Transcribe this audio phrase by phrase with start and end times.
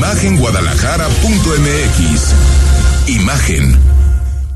[0.00, 2.32] imagenguadalajara.mx.
[3.06, 3.78] Imagen.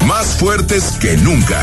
[0.07, 1.63] Más fuertes que nunca.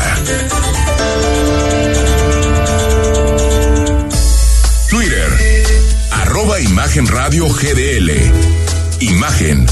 [4.88, 5.66] Twitter.
[6.12, 8.12] Arroba Imagen Radio GDL.
[9.00, 9.66] Imagen.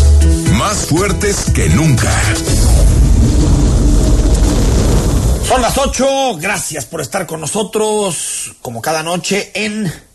[0.54, 2.10] Más fuertes que nunca.
[5.46, 10.09] Son las 8, gracias por estar con nosotros como cada noche en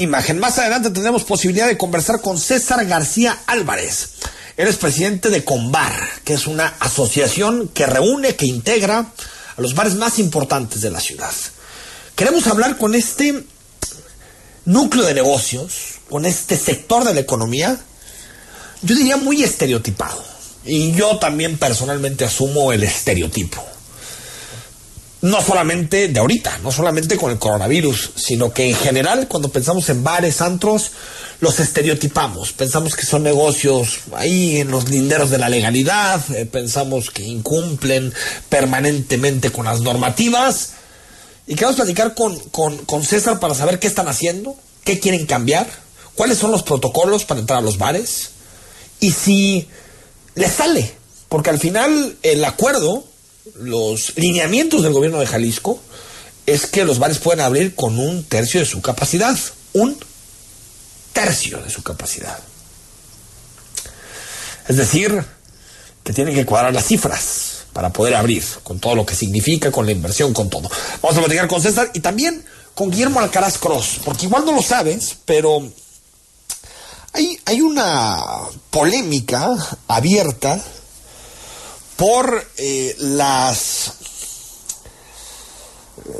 [0.00, 0.38] Imagen.
[0.38, 4.12] Más adelante tendremos posibilidad de conversar con César García Álvarez.
[4.56, 8.98] Él es presidente de Combar, que es una asociación que reúne, que integra
[9.56, 11.32] a los bares más importantes de la ciudad.
[12.16, 13.44] Queremos hablar con este
[14.64, 17.78] núcleo de negocios, con este sector de la economía,
[18.80, 20.24] yo diría muy estereotipado.
[20.64, 23.62] Y yo también personalmente asumo el estereotipo
[25.22, 29.88] no solamente de ahorita, no solamente con el coronavirus, sino que en general cuando pensamos
[29.88, 30.92] en bares, antros,
[31.40, 37.10] los estereotipamos, pensamos que son negocios ahí en los linderos de la legalidad, eh, pensamos
[37.10, 38.12] que incumplen
[38.48, 40.72] permanentemente con las normativas.
[41.46, 45.66] Y queremos platicar con, con, con César para saber qué están haciendo, qué quieren cambiar,
[46.14, 48.30] cuáles son los protocolos para entrar a los bares
[49.00, 49.68] y si
[50.34, 50.94] les sale,
[51.28, 53.04] porque al final el acuerdo
[53.56, 55.80] los lineamientos del gobierno de Jalisco
[56.46, 59.38] es que los bares pueden abrir con un tercio de su capacidad.
[59.72, 59.98] Un
[61.12, 62.38] tercio de su capacidad.
[64.68, 65.24] Es decir,
[66.02, 69.86] que tienen que cuadrar las cifras para poder abrir, con todo lo que significa, con
[69.86, 70.70] la inversión, con todo.
[71.02, 74.62] Vamos a platicar con César y también con Guillermo Alcaraz Cross, porque igual no lo
[74.62, 75.62] sabes, pero
[77.12, 78.18] hay, hay una
[78.70, 79.54] polémica
[79.86, 80.62] abierta
[82.00, 83.92] por eh, las,
[85.98, 86.10] eh,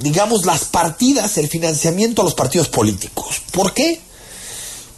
[0.00, 3.40] digamos, las partidas, el financiamiento a los partidos políticos.
[3.52, 4.00] ¿Por qué?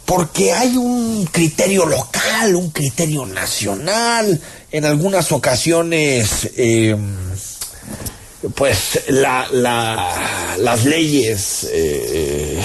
[0.03, 7.15] Porque hay un criterio local, un criterio nacional, en algunas ocasiones, em,
[8.55, 12.59] pues las leyes, eh,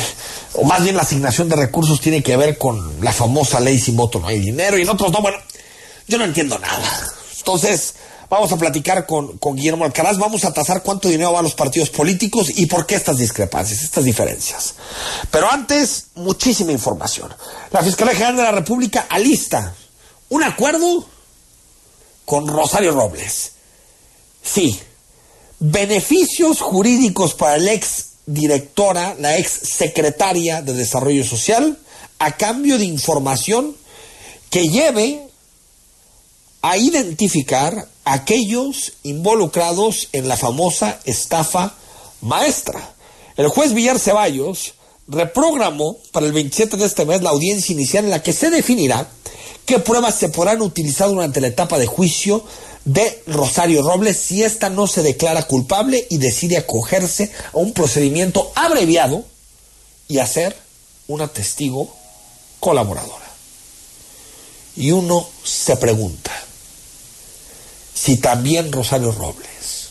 [0.54, 3.96] o más bien la asignación de recursos tiene que ver con la famosa ley sin
[3.96, 5.36] voto no hay dinero, y en otros no, bueno,
[6.06, 7.12] yo no entiendo nada.
[7.38, 7.94] Entonces,
[8.32, 11.90] vamos a platicar con, Guillermo Alcaraz, vamos a tasar cuánto dinero va a los partidos
[11.90, 14.74] políticos y por qué estas discrepancias, estas diferencias.
[15.30, 17.32] Pero antes, muchísima información.
[17.70, 19.74] La Fiscalía General de la República alista
[20.30, 21.06] un acuerdo
[22.24, 23.52] con Rosario Robles.
[24.42, 24.80] Sí,
[25.58, 31.78] beneficios jurídicos para la ex directora, la ex secretaria de Desarrollo Social,
[32.18, 33.76] a cambio de información
[34.48, 35.28] que lleve
[36.62, 41.74] a identificar a aquellos involucrados en la famosa estafa
[42.20, 42.94] maestra.
[43.36, 44.74] El juez Villar Ceballos
[45.08, 49.08] reprogramó para el 27 de este mes la audiencia inicial en la que se definirá
[49.66, 52.44] qué pruebas se podrán utilizar durante la etapa de juicio
[52.84, 58.52] de Rosario Robles si ésta no se declara culpable y decide acogerse a un procedimiento
[58.54, 59.24] abreviado
[60.08, 60.56] y hacer
[61.08, 61.94] una testigo
[62.60, 63.22] colaboradora.
[64.76, 66.32] Y uno se pregunta,
[68.02, 69.90] si también Rosario Robles.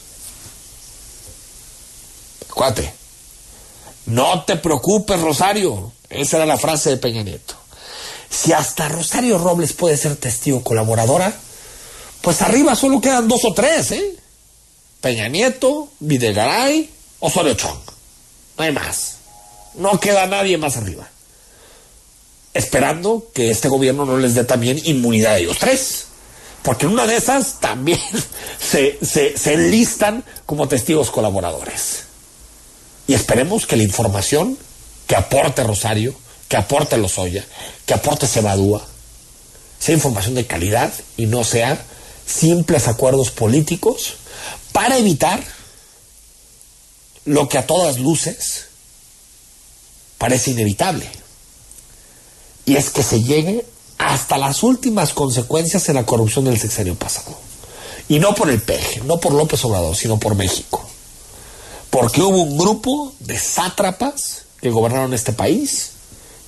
[2.54, 2.94] Cuate,
[4.08, 5.94] no te preocupes, Rosario.
[6.10, 7.56] Esa era la frase de Peña Nieto.
[8.30, 11.34] Si hasta Rosario Robles puede ser testigo colaboradora,
[12.20, 14.16] pues arriba solo quedan dos o tres, ¿eh?
[15.00, 16.90] Peña Nieto, Videgaray,
[17.22, 17.80] Osorio Chong.
[18.58, 19.16] No hay más.
[19.76, 21.08] No queda nadie más arriba.
[22.54, 26.08] Esperando que este gobierno no les dé también inmunidad a ellos tres
[26.64, 28.00] porque en una de esas también
[28.60, 32.04] se, se, enlistan como testigos colaboradores.
[33.08, 34.58] Y esperemos que la información
[35.08, 36.16] que aporte Rosario,
[36.48, 37.46] que aporte Lozoya,
[37.86, 38.86] que aporte Cebadúa,
[39.80, 41.80] sea información de calidad y no sean
[42.26, 44.14] simples acuerdos políticos
[44.72, 45.44] para evitar
[47.26, 48.68] lo que a todas luces
[50.18, 51.10] parece inevitable.
[52.66, 53.66] Y es que se llegue
[54.08, 57.38] hasta las últimas consecuencias en la corrupción del sexenio pasado.
[58.10, 60.84] Y no por el peje, no por López Obrador, sino por México.
[61.92, 65.92] Porque hubo un grupo de sátrapas que gobernaron este país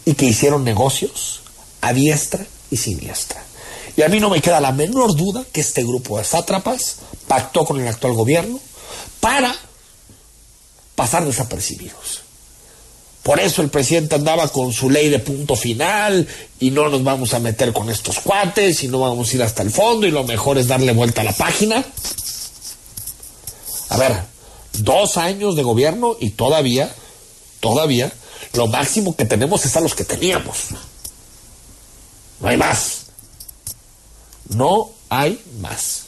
[0.04, 1.42] y que hicieron negocios
[1.82, 3.44] a diestra y siniestra.
[3.96, 6.98] Y a mí no me queda la menor duda que este grupo de sátrapas
[7.28, 8.60] pactó con el actual gobierno
[9.20, 9.56] para
[10.96, 12.23] pasar desapercibidos.
[13.24, 16.28] Por eso el presidente andaba con su ley de punto final
[16.60, 19.64] y no nos vamos a meter con estos cuates y no vamos a ir hasta
[19.64, 21.86] el fondo y lo mejor es darle vuelta a la página.
[23.90, 24.24] A ver,
[24.74, 26.94] dos años de gobierno y todavía,
[27.62, 28.12] todavía,
[28.54, 30.58] lo máximo que tenemos es a los que teníamos.
[32.44, 33.06] hay más.
[34.50, 36.03] No hay más.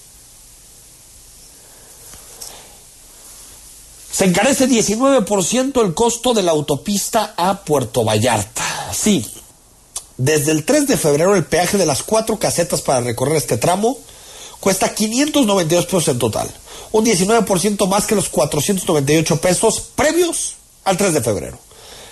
[4.16, 8.64] Se encarece 19% el costo de la autopista a Puerto Vallarta.
[8.94, 9.30] Sí,
[10.16, 13.98] desde el 3 de febrero el peaje de las cuatro casetas para recorrer este tramo
[14.62, 16.50] cuesta 592 pesos en total,
[16.94, 20.54] un 19% más que los 498 pesos previos
[20.86, 21.60] al 3 de febrero.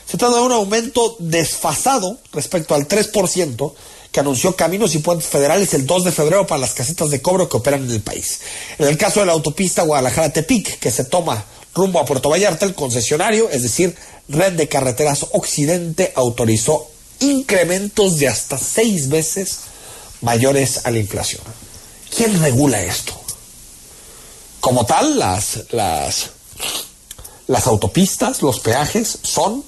[0.05, 3.73] Se trata de un aumento desfasado respecto al 3%
[4.11, 7.47] que anunció Caminos y Puentes Federales el 2 de febrero para las casetas de cobro
[7.47, 8.41] que operan en el país.
[8.77, 12.75] En el caso de la autopista Guadalajara-Tepic, que se toma rumbo a Puerto Vallarta, el
[12.75, 13.95] concesionario, es decir,
[14.29, 16.89] Red de Carreteras Occidente, autorizó
[17.19, 19.59] incrementos de hasta seis veces
[20.21, 21.41] mayores a la inflación.
[22.15, 23.13] ¿Quién regula esto?
[24.59, 26.29] Como tal, las, las,
[27.47, 29.63] las autopistas, los peajes son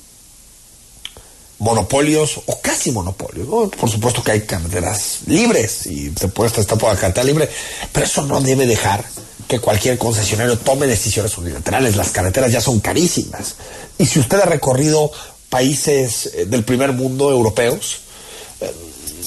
[1.59, 3.47] monopolios o casi monopolios.
[3.75, 7.49] Por supuesto que hay carreteras libres y te puedes estar por la carretera libre,
[7.91, 9.03] pero eso no debe dejar
[9.47, 11.95] que cualquier concesionario tome decisiones unilaterales.
[11.95, 13.55] Las carreteras ya son carísimas.
[13.97, 15.11] Y si usted ha recorrido
[15.49, 18.01] países eh, del primer mundo europeos,
[18.61, 18.71] eh,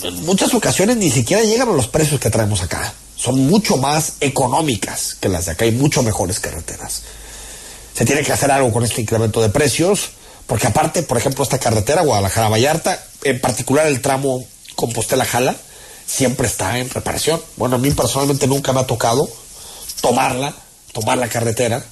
[0.04, 2.92] en muchas ocasiones ni siquiera llegan a los precios que traemos acá.
[3.16, 7.02] Son mucho más económicas que las de acá y mucho mejores carreteras.
[7.94, 10.10] Se tiene que hacer algo con este incremento de precios,
[10.46, 14.44] porque aparte, por ejemplo, esta carretera Guadalajara-Vallarta, en particular el tramo
[14.76, 15.56] Compostela-Jala,
[16.06, 17.42] siempre está en reparación.
[17.56, 19.28] Bueno, a mí personalmente nunca me ha tocado
[20.00, 20.54] tomarla,
[20.92, 21.84] tomar la carretera,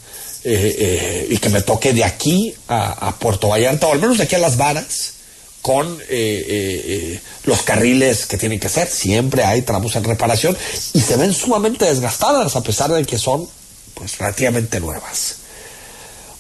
[0.49, 4.25] eh, eh, y que me toque de aquí a, Puerto Vallarta, o al menos de
[4.25, 5.15] aquí a Las Varas,
[5.61, 8.89] con eh, los carriles que tienen que ser.
[8.89, 10.57] Siempre hay tramos en reparación
[10.93, 13.49] y se ven sumamente desgastadas, a pesar de que son
[13.95, 15.39] pues relativamente nuevas.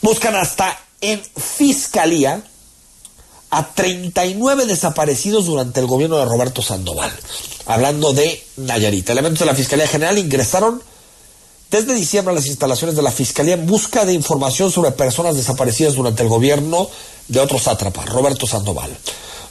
[0.03, 2.45] Buscan hasta en fiscalía
[3.51, 7.11] a 39 desaparecidos durante el gobierno de Roberto Sandoval.
[7.67, 9.11] Hablando de Nayarit.
[9.11, 10.81] Elementos de la Fiscalía General ingresaron
[11.71, 16.23] desde diciembre las instalaciones de la Fiscalía en busca de información sobre personas desaparecidas durante
[16.23, 16.89] el gobierno
[17.29, 18.97] de otro sátrapa, Roberto Sandoval.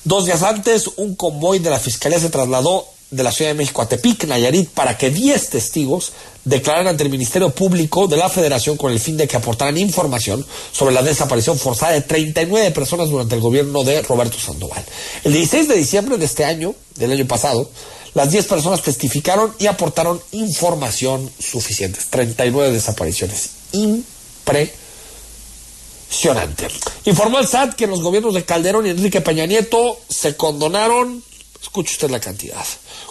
[0.03, 3.81] Dos días antes, un convoy de la Fiscalía se trasladó de la Ciudad de México
[3.81, 6.11] a Tepic, Nayarit, para que 10 testigos
[6.43, 10.45] declararan ante el Ministerio Público de la Federación con el fin de que aportaran información
[10.71, 14.83] sobre la desaparición forzada de 39 personas durante el gobierno de Roberto Sandoval.
[15.23, 17.69] El 16 de diciembre de este año, del año pasado,
[18.15, 21.99] las 10 personas testificaron y aportaron información suficiente.
[22.09, 23.49] 39 desapariciones.
[23.73, 26.69] Impresionante.
[27.03, 31.21] Informó el SAT que los gobiernos de Calderón y Enrique Peña Nieto se condonaron,
[31.61, 32.65] escuche usted la cantidad,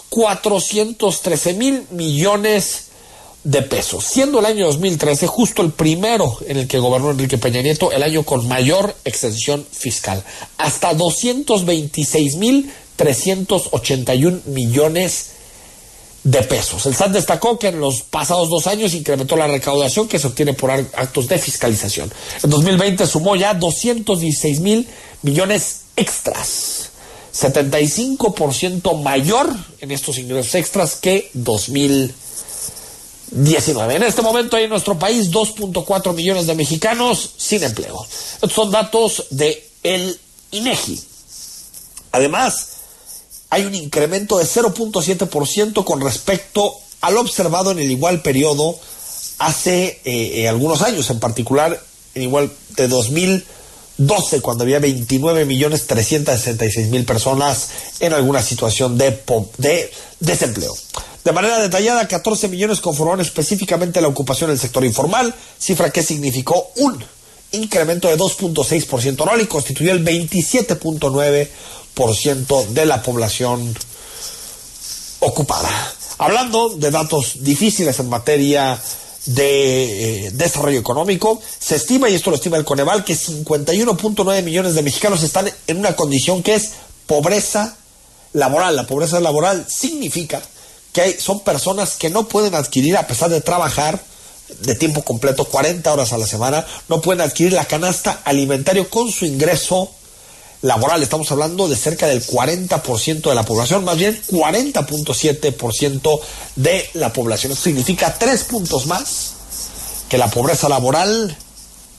[0.09, 2.85] 413 mil millones
[3.43, 7.61] de pesos, siendo el año 2013 justo el primero en el que gobernó Enrique Peña
[7.61, 10.23] Nieto, el año con mayor extensión fiscal,
[10.57, 15.35] hasta 226 mil 381 millones
[16.25, 16.85] de pesos.
[16.87, 20.53] El SAT destacó que en los pasados dos años incrementó la recaudación que se obtiene
[20.53, 22.11] por actos de fiscalización.
[22.41, 24.87] En 2020 sumó ya 216 mil
[25.21, 26.89] millones extras,
[27.31, 33.95] 75% mayor en estos ingresos extras que 2019.
[33.95, 38.03] En este momento hay en nuestro país 2.4 millones de mexicanos sin empleo.
[38.33, 40.19] Estos son datos de el
[40.49, 40.99] INEGI.
[42.13, 42.74] Además,
[43.49, 48.77] hay un incremento de 0.7% con respecto al observado en el igual periodo
[49.37, 51.79] hace eh, eh, algunos años, en particular
[52.15, 59.21] en igual de 2012, cuando había 29 millones 366 mil personas en alguna situación de,
[59.57, 60.73] de desempleo.
[61.23, 66.71] De manera detallada, 14 millones conformaron específicamente la ocupación del sector informal, cifra que significó
[66.77, 67.03] un
[67.51, 71.47] incremento de 2.6% anual y constituyó el 27.9%
[72.13, 73.75] ciento de la población
[75.19, 75.69] ocupada.
[76.17, 78.79] Hablando de datos difíciles en materia
[79.25, 84.75] de eh, desarrollo económico, se estima, y esto lo estima el Coneval, que 51.9 millones
[84.75, 86.71] de mexicanos están en una condición que es
[87.07, 87.75] pobreza
[88.33, 88.75] laboral.
[88.75, 90.41] La pobreza laboral significa
[90.93, 94.01] que son personas que no pueden adquirir, a pesar de trabajar
[94.61, 99.11] de tiempo completo, 40 horas a la semana, no pueden adquirir la canasta alimentario con
[99.11, 99.91] su ingreso
[100.65, 101.01] laboral.
[101.03, 106.19] Estamos hablando de cerca del 40% de la población, más bien 40.7%
[106.55, 107.51] de la población.
[107.51, 109.33] Eso significa tres puntos más
[110.09, 111.37] que la pobreza laboral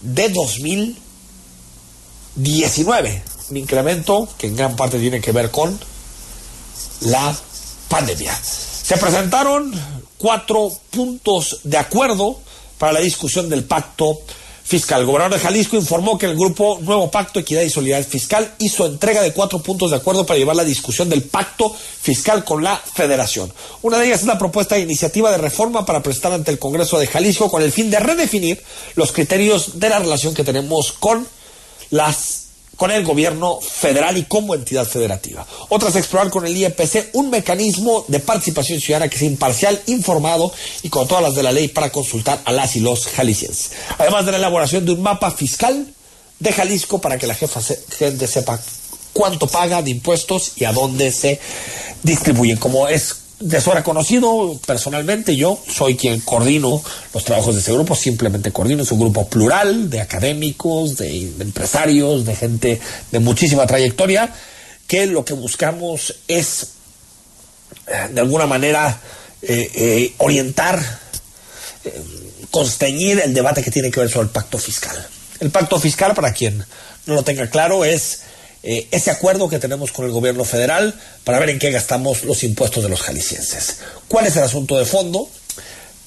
[0.02, 3.22] de 2019.
[3.50, 5.78] Un incremento que en gran parte tiene que ver con
[7.00, 7.36] la
[7.88, 8.36] pandemia.
[8.42, 9.72] Se presentaron
[10.18, 12.40] cuatro puntos de acuerdo
[12.78, 14.22] para la discusión del pacto
[14.66, 15.00] fiscal.
[15.00, 18.84] El gobernador de Jalisco informó que el grupo Nuevo Pacto, Equidad y Solidaridad Fiscal hizo
[18.86, 22.76] entrega de cuatro puntos de acuerdo para llevar la discusión del pacto fiscal con la
[22.76, 23.52] federación.
[23.82, 26.98] Una de ellas es la propuesta de iniciativa de reforma para prestar ante el Congreso
[26.98, 28.62] de Jalisco con el fin de redefinir
[28.96, 31.26] los criterios de la relación que tenemos con
[31.90, 32.45] las
[32.76, 35.46] con el gobierno federal y como entidad federativa.
[35.68, 40.52] Otras explorar con el IEPC un mecanismo de participación ciudadana que sea imparcial, informado
[40.82, 43.72] y con todas las de la ley para consultar a las y los jaliscienses.
[43.98, 45.86] Además de la elaboración de un mapa fiscal
[46.38, 47.60] de Jalisco para que la jefa
[47.98, 48.60] gente sepa
[49.12, 51.40] cuánto paga de impuestos y a dónde se
[52.02, 52.58] distribuyen.
[52.58, 57.94] Como es de sobra conocido personalmente, yo soy quien coordino los trabajos de ese grupo,
[57.94, 64.32] simplemente coordino, es un grupo plural de académicos, de, empresarios, de gente de muchísima trayectoria,
[64.86, 66.68] que lo que buscamos es,
[67.86, 69.00] eh, de alguna manera,
[69.42, 70.82] eh, eh, orientar,
[72.50, 75.06] consteñir el debate que tiene que ver sobre el pacto fiscal.
[75.40, 76.64] El pacto fiscal, para quien
[77.04, 78.20] no lo tenga claro, es
[78.62, 82.42] eh, ese acuerdo que tenemos con el gobierno federal para ver en qué gastamos los
[82.42, 83.76] impuestos de los jaliscienses.
[84.08, 85.28] ¿Cuál es el asunto de fondo?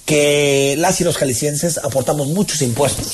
[0.06, 3.08] Que las y los jaliscienses aportamos muchos impuestos,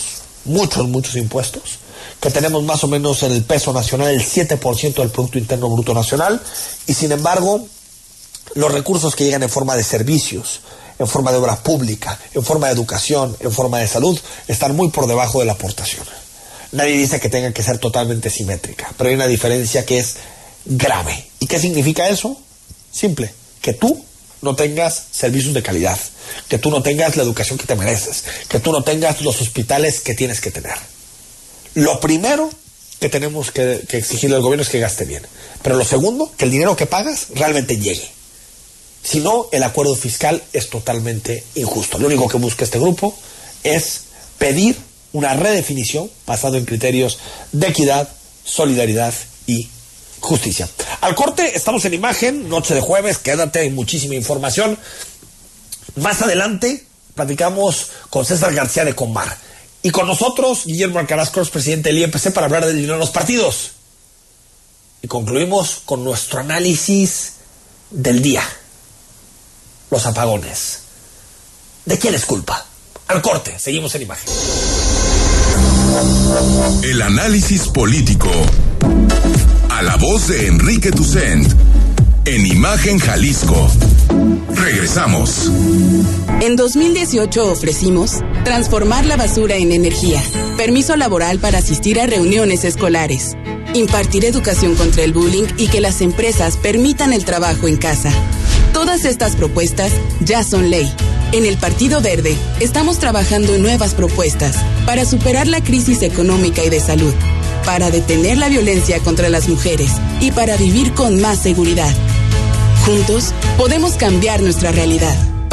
[0.46, 1.80] muchos, muchos impuestos,
[2.20, 5.94] que tenemos más o menos en el peso nacional el 7% del Producto Interno Bruto
[5.94, 6.42] Nacional,
[6.88, 7.68] y sin embargo,
[8.56, 10.62] los recursos que llegan en forma de servicios,
[10.98, 14.90] en forma de obra pública, en forma de educación, en forma de salud, están muy
[14.90, 16.06] por debajo de la aportación.
[16.72, 20.16] Nadie dice que tenga que ser totalmente simétrica, pero hay una diferencia que es
[20.66, 21.28] grave.
[21.40, 22.40] ¿Y qué significa eso?
[22.92, 24.04] Simple, que tú
[24.42, 25.98] no tengas servicios de calidad,
[26.48, 30.02] que tú no tengas la educación que te mereces, que tú no tengas los hospitales
[30.02, 30.76] que tienes que tener.
[31.74, 32.50] Lo primero
[33.00, 35.24] que tenemos que, exigirle al gobierno es que gaste bien,
[35.62, 38.10] pero lo segundo, que el dinero que pagas realmente llegue.
[39.04, 42.00] Si no, el acuerdo fiscal es totalmente injusto.
[42.00, 43.16] Lo único que busca este grupo
[43.64, 44.02] es
[44.40, 44.76] pedir
[45.16, 47.20] una redefinición basado en criterios
[47.54, 48.10] de equidad,
[48.44, 49.14] solidaridad
[49.48, 49.70] y
[50.20, 50.68] justicia.
[51.00, 54.78] Al corte, estamos en imagen, noche de jueves, quédate, hay muchísima información.
[55.96, 59.38] Más adelante, platicamos con César García de Comar.
[59.84, 63.72] Y con nosotros, Guillermo Alcaraz presidente del IEPC, para hablar del dinero de los partidos.
[65.02, 67.36] Y concluimos con nuestro análisis
[67.90, 68.44] del día.
[69.90, 70.80] Los apagones.
[71.86, 72.66] ¿De quién es culpa?
[73.08, 74.95] Al corte, seguimos en imagen.
[76.84, 78.30] El análisis político.
[79.70, 81.48] A la voz de Enrique Tucent.
[82.26, 83.70] En Imagen Jalisco.
[84.54, 85.50] Regresamos.
[86.42, 90.22] En 2018 ofrecimos transformar la basura en energía,
[90.58, 93.38] permiso laboral para asistir a reuniones escolares,
[93.74, 98.12] impartir educación contra el bullying y que las empresas permitan el trabajo en casa.
[98.76, 100.94] Todas estas propuestas ya son ley
[101.32, 106.70] en el Partido Verde estamos trabajando en nuevas propuestas para superar la crisis económica y
[106.70, 107.14] de salud,
[107.66, 109.92] para detener la violencia contra las mujeres
[110.22, 111.94] y para vivir con más seguridad.
[112.86, 115.35] Juntos podemos cambiar nuestra realidad.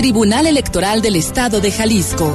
[0.00, 2.34] Tribunal Electoral del Estado de Jalisco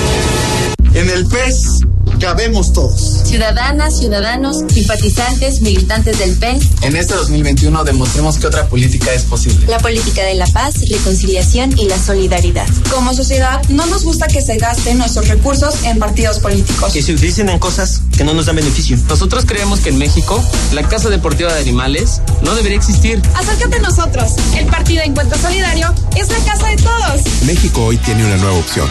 [0.93, 1.85] En el PES
[2.19, 3.21] cabemos todos.
[3.25, 6.63] Ciudadanas, ciudadanos, simpatizantes, militantes del PES.
[6.81, 9.65] En este 2021 demostremos que otra política es posible.
[9.67, 12.67] La política de la paz, reconciliación y la solidaridad.
[12.91, 16.93] Como sociedad, no nos gusta que se gasten nuestros recursos en partidos políticos.
[16.93, 18.97] Que se utilicen en cosas que no nos dan beneficio.
[19.07, 23.21] Nosotros creemos que en México, la Casa Deportiva de Animales no debería existir.
[23.35, 24.33] Acércate a nosotros.
[24.57, 27.21] El Partido Encuentro Solidario es la casa de todos.
[27.45, 28.87] México hoy tiene una nueva opción.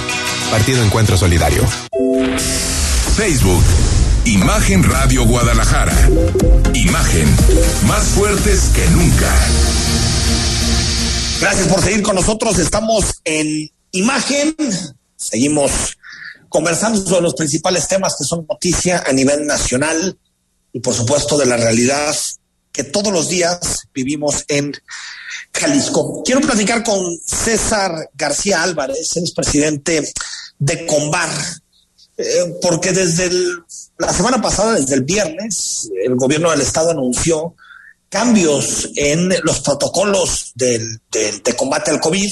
[0.51, 1.63] Partido Encuentro Solidario.
[3.21, 3.63] Facebook.
[4.25, 5.93] Imagen Radio Guadalajara.
[6.73, 7.29] Imagen.
[7.87, 9.31] Más fuertes que nunca.
[11.39, 12.59] Gracias por seguir con nosotros.
[12.59, 14.57] Estamos en Imagen.
[15.17, 15.99] Seguimos
[16.49, 20.19] conversando sobre los principales temas que son noticia a nivel nacional
[20.73, 22.17] y por supuesto de la realidad
[22.73, 24.73] que todos los días vivimos en
[25.53, 26.23] Jalisco.
[26.25, 30.11] Quiero platicar con César García Álvarez, es presidente
[30.59, 31.29] de Combar,
[32.21, 33.31] eh, porque desde
[33.99, 37.55] la semana pasada, desde el viernes, el gobierno del estado anunció
[38.11, 42.31] cambios en los protocolos del, de combate al COVID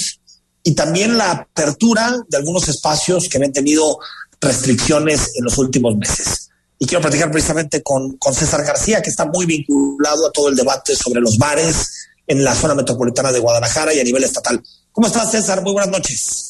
[0.63, 3.97] y también la apertura de algunos espacios que habían tenido
[4.39, 6.49] restricciones en los últimos meses.
[6.77, 10.55] Y quiero platicar precisamente con, con César García, que está muy vinculado a todo el
[10.55, 14.61] debate sobre los bares en la zona metropolitana de Guadalajara y a nivel estatal.
[14.91, 15.61] ¿Cómo estás, César?
[15.61, 16.48] Muy buenas noches.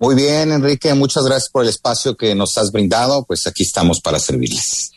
[0.00, 3.22] Muy bien, Enrique, muchas gracias por el espacio que nos has brindado.
[3.26, 4.90] Pues aquí estamos para servirles.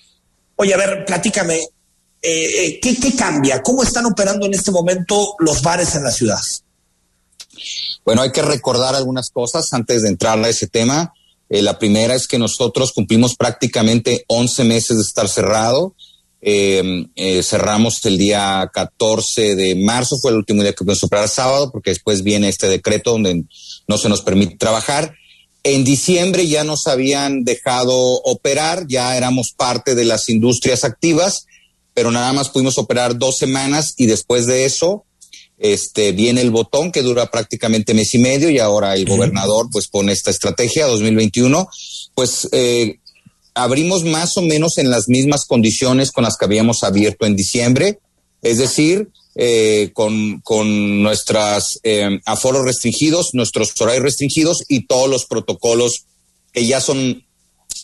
[0.55, 1.65] Oye, a ver, platícame, eh,
[2.21, 3.61] eh, ¿qué, ¿qué cambia?
[3.61, 6.39] ¿Cómo están operando en este momento los bares en la ciudad?
[8.05, 11.13] Bueno, hay que recordar algunas cosas antes de entrar a ese tema.
[11.49, 15.95] Eh, la primera es que nosotros cumplimos prácticamente 11 meses de estar cerrado.
[16.45, 21.29] Eh, eh, cerramos el día 14 de marzo, fue el último día que pudimos operar
[21.29, 23.45] sábado, porque después viene este decreto donde
[23.87, 25.15] no se nos permite trabajar.
[25.63, 31.45] En diciembre ya nos habían dejado operar, ya éramos parte de las industrias activas,
[31.93, 35.05] pero nada más pudimos operar dos semanas y después de eso
[35.57, 39.87] este, viene el botón que dura prácticamente mes y medio y ahora el gobernador pues
[39.87, 41.69] pone esta estrategia 2021.
[42.13, 42.99] Pues eh,
[43.53, 47.99] abrimos más o menos en las mismas condiciones con las que habíamos abierto en diciembre,
[48.41, 55.25] es decir, eh, con, con nuestros eh, aforos restringidos, nuestros horarios restringidos y todos los
[55.25, 56.05] protocolos
[56.51, 57.25] que ya son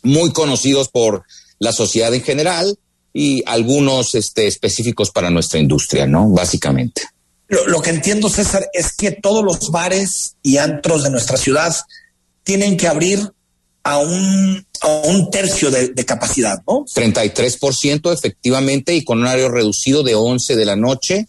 [0.03, 1.23] muy conocidos por
[1.57, 2.77] la sociedad en general
[3.13, 6.29] y algunos este, específicos para nuestra industria, ¿no?
[6.29, 7.01] Básicamente.
[7.47, 11.75] Lo, lo, que entiendo, César, es que todos los bares y antros de nuestra ciudad
[12.43, 13.31] tienen que abrir
[13.89, 16.85] a un, a un tercio de, de capacidad, ¿no?
[16.85, 21.27] 33% efectivamente y con un horario reducido de 11 de la noche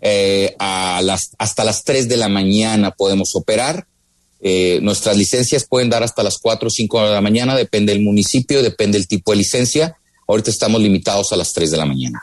[0.00, 3.86] eh, a las, hasta las 3 de la mañana podemos operar.
[4.40, 8.02] Eh, nuestras licencias pueden dar hasta las 4 o 5 de la mañana, depende del
[8.02, 9.96] municipio, depende del tipo de licencia.
[10.28, 12.22] Ahorita estamos limitados a las 3 de la mañana.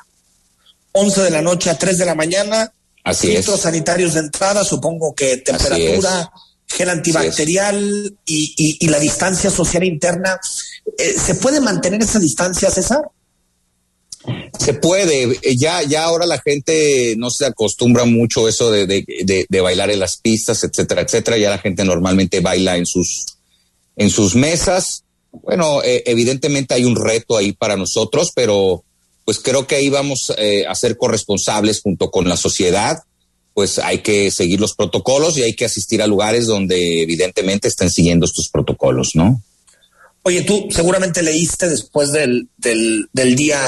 [0.94, 2.72] 11 de la noche a 3 de la mañana.
[3.04, 3.46] Así es.
[3.46, 6.32] sanitarios de entrada, supongo que temperatura,
[6.68, 10.40] gel antibacterial y, y, y, la distancia social interna.
[10.98, 13.02] Eh, ¿Se puede mantener esa distancia, César?
[14.60, 19.46] Se puede, ya, ya ahora la gente no se acostumbra mucho eso de, de, de,
[19.48, 21.38] de, bailar en las pistas, etcétera, etcétera.
[21.38, 23.26] Ya la gente normalmente baila en sus,
[23.96, 25.04] en sus mesas.
[25.32, 28.84] Bueno, eh, evidentemente hay un reto ahí para nosotros, pero
[29.24, 33.04] pues creo que ahí vamos eh, a ser corresponsables junto con la sociedad.
[33.58, 37.90] Pues hay que seguir los protocolos y hay que asistir a lugares donde evidentemente estén
[37.90, 39.42] siguiendo estos protocolos, ¿no?
[40.22, 43.60] Oye, tú seguramente leíste después del, del, del día,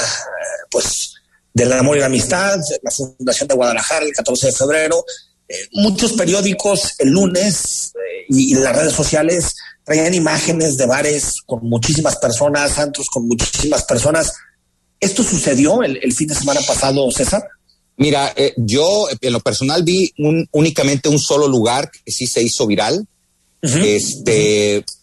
[0.70, 1.14] pues,
[1.52, 5.04] del amor y la amistad, la Fundación de Guadalajara, el 14 de febrero.
[5.48, 11.68] Eh, muchos periódicos el lunes eh, y, las redes sociales traían imágenes de bares con
[11.68, 14.34] muchísimas personas, santos con muchísimas personas.
[15.00, 17.42] ¿Esto sucedió el, el fin de semana pasado, César?
[18.00, 22.42] Mira, eh, yo en lo personal vi un, únicamente un solo lugar que sí se
[22.42, 23.06] hizo viral.
[23.62, 23.84] Uh -huh.
[23.84, 24.78] Este.
[24.78, 25.00] Uh -huh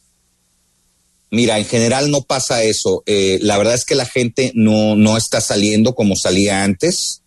[1.29, 3.03] Mira, en general no pasa eso.
[3.05, 7.21] Eh, la verdad es que la gente no, no está saliendo como salía antes.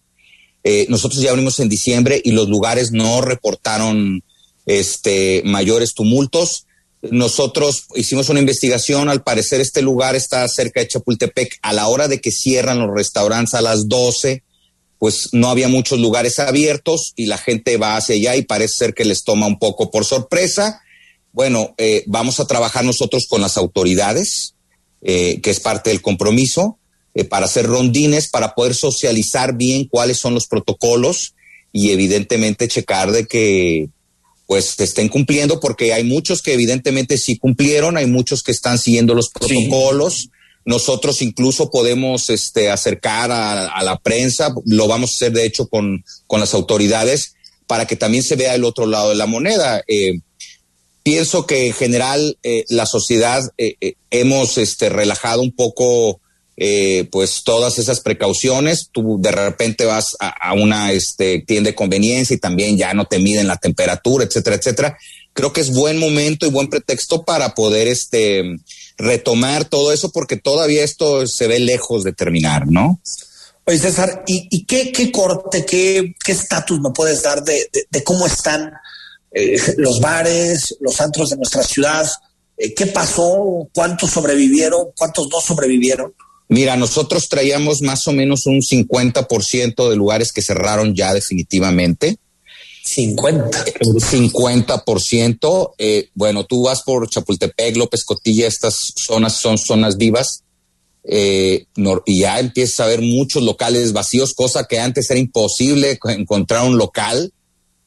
[0.64, 4.22] Eh, nosotros ya abrimos en diciembre y los lugares no reportaron
[4.66, 6.66] este, mayores tumultos.
[7.02, 12.08] nosotros hicimos una investigación, al parecer este lugar está cerca de Chapultepec, a la hora
[12.08, 14.42] de que cierran los restaurantes a las 12,
[15.00, 18.94] pues no había muchos lugares abiertos y la gente va hacia allá y parece ser
[18.94, 20.82] que les toma un poco por sorpresa.
[21.32, 24.54] Bueno, eh, vamos a trabajar nosotros con las autoridades,
[25.00, 26.78] eh, que es parte del compromiso,
[27.14, 31.34] eh, para hacer rondines, para poder socializar bien cuáles son los protocolos
[31.72, 33.88] y evidentemente checar de que
[34.46, 39.14] pues estén cumpliendo porque hay muchos que evidentemente sí cumplieron, hay muchos que están siguiendo
[39.14, 40.28] los protocolos.
[40.64, 46.04] Nosotros incluso podemos este, acercar a, la prensa, lo vamos a hacer de hecho con,
[46.26, 47.34] con las autoridades
[47.70, 49.80] para que también se vea el otro lado de la moneda.
[49.86, 50.18] Eh,
[51.04, 56.20] pienso que en general eh, la sociedad eh, hemos este, relajado un poco
[57.10, 58.90] pues todas esas precauciones.
[58.92, 63.18] Tú de repente vas a, una este, tienda de conveniencia y también ya no te
[63.18, 64.98] miden la temperatura, etcétera, etcétera.
[65.32, 68.42] Creo que es buen momento y buen pretexto para poder este,
[69.00, 73.00] retomar todo eso porque todavía esto se ve lejos de terminar, ¿no?
[73.64, 77.70] Oye, César, ¿y, qué, corte, qué estatus me puedes dar de,
[78.04, 78.72] cómo están
[79.32, 82.06] eh, los bares, los antros de nuestra ciudad?
[82.56, 83.68] Eh, ¿Qué pasó?
[83.72, 84.88] ¿Cuántos sobrevivieron?
[84.96, 86.14] ¿Cuántos no sobrevivieron?
[86.48, 92.18] Mira, nosotros traíamos más o menos un 50% de lugares que cerraron ya definitivamente.
[92.84, 93.64] 50.
[93.74, 95.72] 50%.
[95.78, 100.42] Eh, bueno, tú vas por Chapultepec, López Cotilla, estas zonas son zonas vivas.
[101.02, 101.66] Eh,
[102.06, 106.78] y ya empiezas a ver muchos locales vacíos, cosa que antes era imposible encontrar un
[106.78, 107.32] local.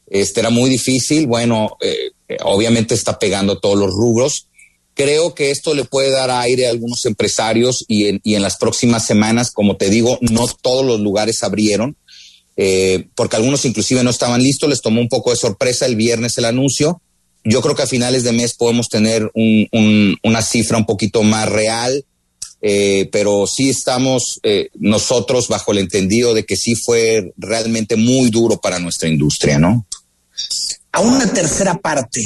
[0.07, 1.27] Este era muy difícil.
[1.27, 2.11] Bueno, eh,
[2.43, 4.47] obviamente está pegando todos los rubros.
[4.95, 8.57] Creo que esto le puede dar aire a algunos empresarios y en, y en las
[8.57, 11.97] próximas semanas, como te digo, no todos los lugares abrieron,
[12.55, 16.37] eh, porque algunos inclusive no estaban listos, les tomó un poco de sorpresa el viernes
[16.37, 17.01] el anuncio.
[17.43, 21.49] Yo creo que a finales de mes podemos tener un, una cifra un poquito más
[21.49, 22.05] real,
[22.61, 28.29] eh, pero sí estamos eh, nosotros bajo el entendido de que sí fue realmente muy
[28.29, 29.85] duro para nuestra industria, ¿no?
[30.93, 32.21] A una tercera parte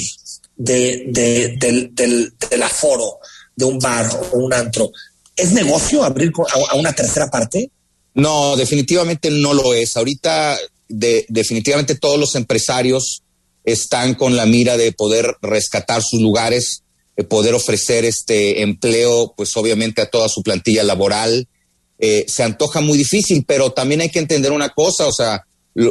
[0.56, 3.20] de, del, del, aforo
[3.56, 4.92] de un bar o un antro,
[5.36, 6.32] ¿es negocio abrir
[6.70, 7.72] a, una tercera parte?
[8.18, 9.96] No, definitivamente no lo es.
[9.96, 10.58] Ahorita
[10.90, 13.22] de, definitivamente todos los empresarios
[13.64, 16.82] están con la mira de poder rescatar sus lugares,
[17.16, 21.48] de poder ofrecer este empleo, pues obviamente a toda su plantilla laboral.
[22.00, 25.46] Eh, se antoja muy difícil, pero también hay que entender una cosa, o sea,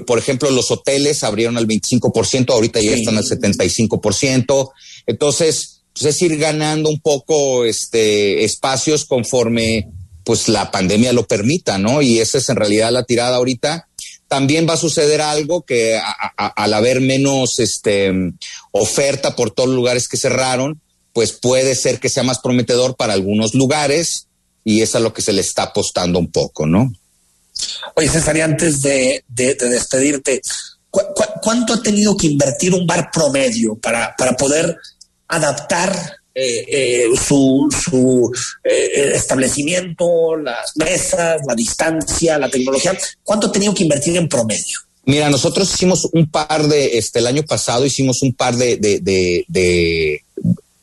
[0.05, 4.71] por ejemplo, los hoteles abrieron al 25%, ahorita ya están al 75%.
[5.07, 9.87] Entonces, pues es ir ganando un poco este espacios conforme
[10.27, 12.03] pues la pandemia lo permita, ¿no?
[12.03, 13.87] Y esa es en realidad la tirada ahorita.
[14.27, 16.01] También va a suceder algo que
[16.37, 18.13] al haber menos este
[18.73, 20.81] oferta por todos los lugares que cerraron,
[21.13, 24.27] pues puede ser que sea más prometedor para algunos lugares
[24.65, 26.93] y es a lo que se le está apostando un poco, ¿no?
[27.95, 30.43] Oye, César, antes de, despedirte,
[30.91, 34.77] cuánto ha tenido que invertir un bar promedio para, para poder
[35.29, 38.31] adaptar eh, eh, su, su
[38.63, 42.95] eh, establecimiento, las mesas, la distancia, la tecnología?
[43.23, 44.81] ¿Cuánto ha tenido que invertir en promedio?
[45.07, 49.01] Mira, nosotros hicimos un par de, este, el año pasado hicimos un par de, de,
[49.01, 50.23] de, de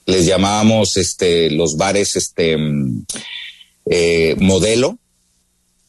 [0.08, 3.06] les llamábamos, este, los bares, este, mm,
[4.38, 4.98] modelo,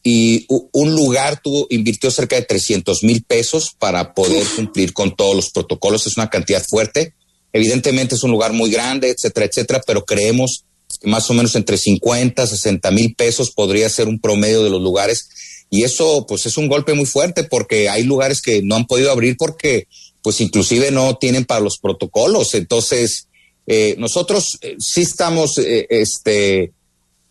[0.03, 5.35] y un lugar tuvo, invirtió cerca de 300 mil pesos para poder cumplir con todos
[5.35, 6.05] los protocolos.
[6.05, 7.15] Es una cantidad fuerte.
[7.55, 10.65] Evidentemente es un lugar muy grande, etcétera, etcétera, pero creemos
[10.99, 14.81] que más o menos entre 50, 60 mil pesos podría ser un promedio de los
[14.81, 15.29] lugares.
[15.69, 19.11] Y eso pues es un golpe muy fuerte porque hay lugares que no han podido
[19.11, 19.87] abrir porque
[20.21, 22.53] pues inclusive no tienen para los protocolos.
[22.55, 23.27] Entonces,
[23.67, 26.73] eh, nosotros eh, sí estamos eh, este,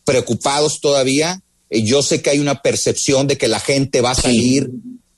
[0.04, 1.40] preocupados todavía
[1.74, 4.70] eh, yo sé que hay una percepción de que la gente va a salir,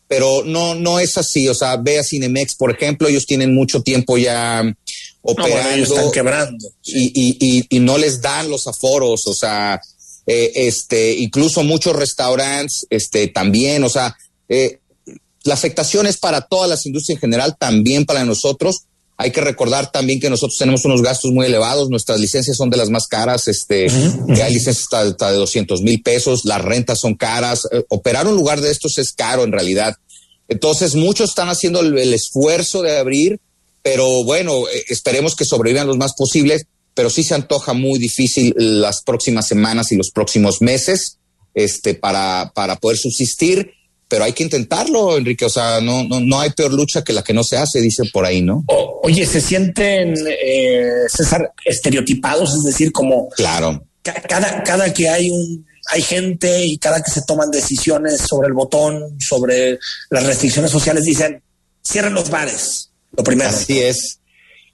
[0.08, 1.48] pero no, no es así.
[1.48, 4.62] O sea, ve a Cinemex, por ejemplo, ellos tienen mucho tiempo ya
[5.26, 5.84] operando.
[5.84, 6.68] están quebrando.
[6.84, 9.80] Y, y, y, no les dan los aforos, o sea,
[10.26, 14.16] eh, este, incluso muchos restaurantes, este, también, o sea,
[14.48, 14.80] eh,
[15.44, 18.82] la afectación es para todas las industrias en general, también para nosotros.
[19.18, 22.76] Hay que recordar también que nosotros tenemos unos gastos muy elevados, nuestras licencias son de
[22.76, 27.66] las más caras, este, hay licencias hasta, de 200 mil pesos, las rentas son caras,
[27.72, 29.96] eh, operar un lugar de estos es caro en realidad.
[30.48, 33.40] Entonces muchos están haciendo el, esfuerzo de abrir,
[33.86, 38.52] pero bueno, eh, esperemos que sobrevivan los más posibles, pero sí se antoja muy difícil
[38.56, 41.18] las próximas semanas y los próximos meses,
[41.54, 43.70] este, para, para poder subsistir
[44.08, 45.44] pero hay que intentarlo, Enrique.
[45.46, 48.04] O sea, no, no, no hay peor lucha que la que no se hace, dice
[48.12, 48.64] por ahí, ¿no?
[49.02, 53.28] oye, se sienten, eh, César, estereotipados, es decir, como.
[53.30, 53.84] Claro.
[54.02, 58.54] cada, cada que hay un hay gente y cada que se toman decisiones sobre el
[58.54, 61.42] botón, sobre las restricciones sociales, dicen,
[61.84, 63.50] cierren los bares, lo primero.
[63.50, 64.20] Así es.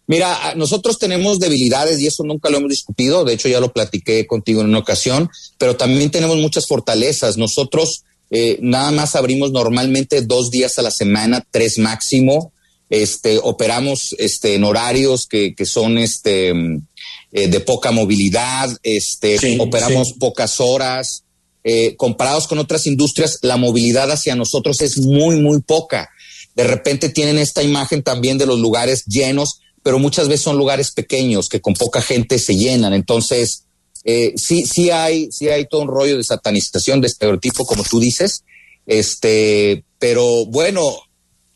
[0.06, 4.26] Mira, nosotros tenemos debilidades y eso nunca lo hemos discutido, de hecho ya lo platiqué
[4.26, 7.36] contigo en una ocasión, pero también tenemos muchas fortalezas.
[7.36, 12.52] Nosotros eh, nada más abrimos normalmente dos días a la semana, tres máximo.
[12.90, 20.12] Este, operamos este, en horarios que, que son este, eh, de poca movilidad, este, operamos
[20.18, 21.24] pocas horas.
[21.64, 26.10] Eh, comparados con otras industrias, la movilidad hacia nosotros es muy, muy poca.
[26.54, 30.92] De repente tienen esta imagen también de los lugares llenos, pero muchas veces son lugares
[30.92, 32.92] pequeños que con poca gente se llenan.
[32.92, 33.64] Entonces,
[34.04, 38.00] eh, sí, sí hay, sí hay todo un rollo de satanización, de estereotipo, como tú
[38.00, 38.44] dices.
[38.86, 40.94] Este, pero bueno,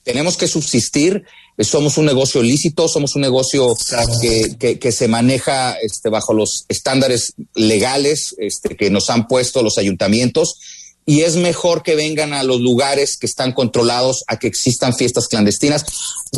[0.02, 1.24] tenemos que subsistir.
[1.58, 3.74] Somos un negocio lícito, somos un negocio
[4.20, 9.78] que, que, se maneja este, bajo los estándares legales este, que nos han puesto los
[9.78, 10.58] ayuntamientos
[11.08, 15.28] y es mejor que vengan a los lugares que están controlados a que existan fiestas
[15.28, 15.84] clandestinas.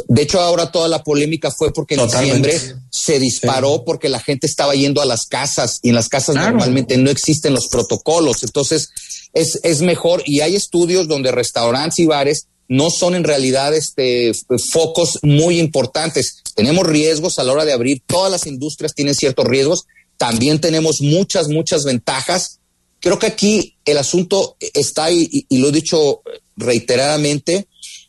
[0.09, 4.47] De hecho, ahora toda la polémica fue porque en diciembre se disparó porque la gente
[4.47, 8.43] estaba yendo a las casas y en las casas normalmente no existen los protocolos.
[8.43, 8.91] Entonces,
[9.33, 14.33] es, es mejor y hay estudios donde restaurantes y bares no son en realidad este,
[14.71, 16.43] focos muy importantes.
[16.55, 19.87] Tenemos riesgos a la hora de abrir, todas las industrias tienen ciertos riesgos,
[20.19, 22.58] también tenemos muchas, muchas ventajas
[23.01, 26.23] Creo que aquí el asunto está, y, y lo he dicho
[26.57, 27.69] reiteradamente,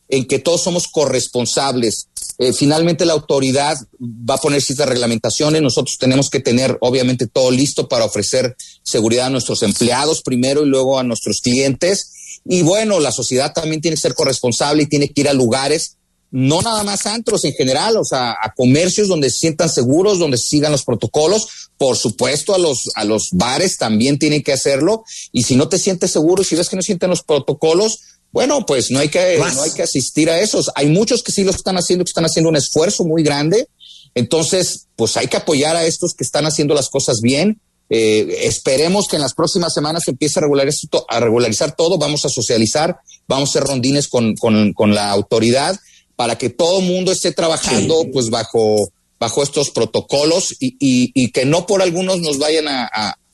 [0.10, 2.08] en que todos somos corresponsables.
[2.40, 7.52] Eh, finalmente la autoridad va a poner ciertas reglamentaciones, nosotros tenemos que tener obviamente todo
[7.52, 12.14] listo para ofrecer seguridad a nuestros empleados primero y luego a nuestros clientes.
[12.46, 15.98] Y bueno, la sociedad también tiene que ser corresponsable y tiene que ir a lugares
[16.32, 20.38] no nada más antros en general, o sea, a comercios donde se sientan seguros, donde
[20.38, 21.59] sigan los protocolos.
[21.80, 25.06] Por supuesto, a los, a los bares también tienen que hacerlo.
[25.32, 28.92] Y si no te sientes seguro, si ves que no sienten los protocolos, bueno, pues
[28.92, 30.70] no hay que, no hay que asistir a esos.
[30.76, 33.70] Hay muchos que sí lo están haciendo, que están haciendo un esfuerzo muy grande.
[34.14, 37.62] Entonces, pues hay que apoyar a estos que están haciendo las cosas bien.
[37.90, 41.98] Eh, esperemos que en las próximas semanas se empiece a regularizar, a regularizar todo.
[41.98, 45.80] Vamos a socializar, vamos a hacer rondines con, con, con la autoridad
[46.20, 51.46] para que todo el mundo esté trabajando pues bajo, bajo estos protocolos y, y, que
[51.46, 52.90] no por algunos nos vayan a,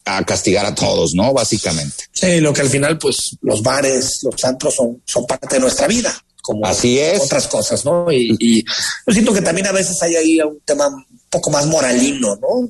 [0.05, 1.33] a, castigar a todos, ¿no?
[1.33, 2.05] Básicamente.
[2.11, 5.87] Sí, lo que al final pues los bares, los santos son, son parte de nuestra
[5.87, 6.15] vida.
[6.41, 7.21] Como Así es.
[7.21, 8.11] otras cosas, ¿no?
[8.11, 11.65] Y, y yo siento que también a veces hay ahí un tema un poco más
[11.65, 12.69] moralino, ¿no?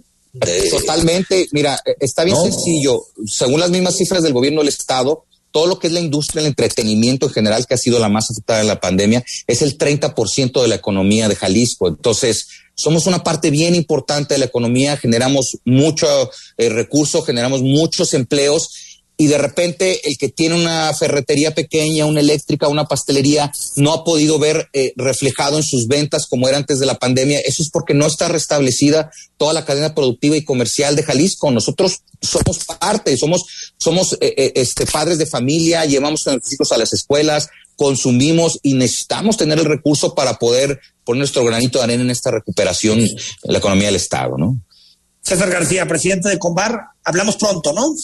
[0.69, 1.47] Totalmente.
[1.51, 3.05] Mira, está bien sencillo.
[3.25, 5.24] Según las mismas cifras del gobierno del Estado,
[5.55, 8.29] todo lo que es la industria, el entretenimiento en general, que ha sido la más
[8.29, 11.87] afectada en la pandemia, es el 30% de la economía de Jalisco.
[11.87, 18.13] Entonces, somos una parte bien importante de la economía, generamos mucho eh, recurso, generamos muchos
[18.13, 18.69] empleos
[19.17, 24.03] y de repente el que tiene una ferretería pequeña, una eléctrica, una pastelería, no ha
[24.03, 27.39] podido ver eh, reflejado en sus ventas como era antes de la pandemia.
[27.39, 31.49] Eso es porque no está restablecida toda la cadena productiva y comercial de Jalisco.
[31.51, 33.45] Nosotros somos parte, somos,
[33.77, 38.59] somos eh, eh, este, padres de familia, llevamos a nuestros hijos a las escuelas, consumimos
[38.63, 42.99] y necesitamos tener el recurso para poder poner nuestro granito de arena en esta recuperación
[42.99, 44.59] de la economía del Estado, ¿no?
[45.21, 47.95] César García, presidente de Combar, hablamos pronto, ¿no?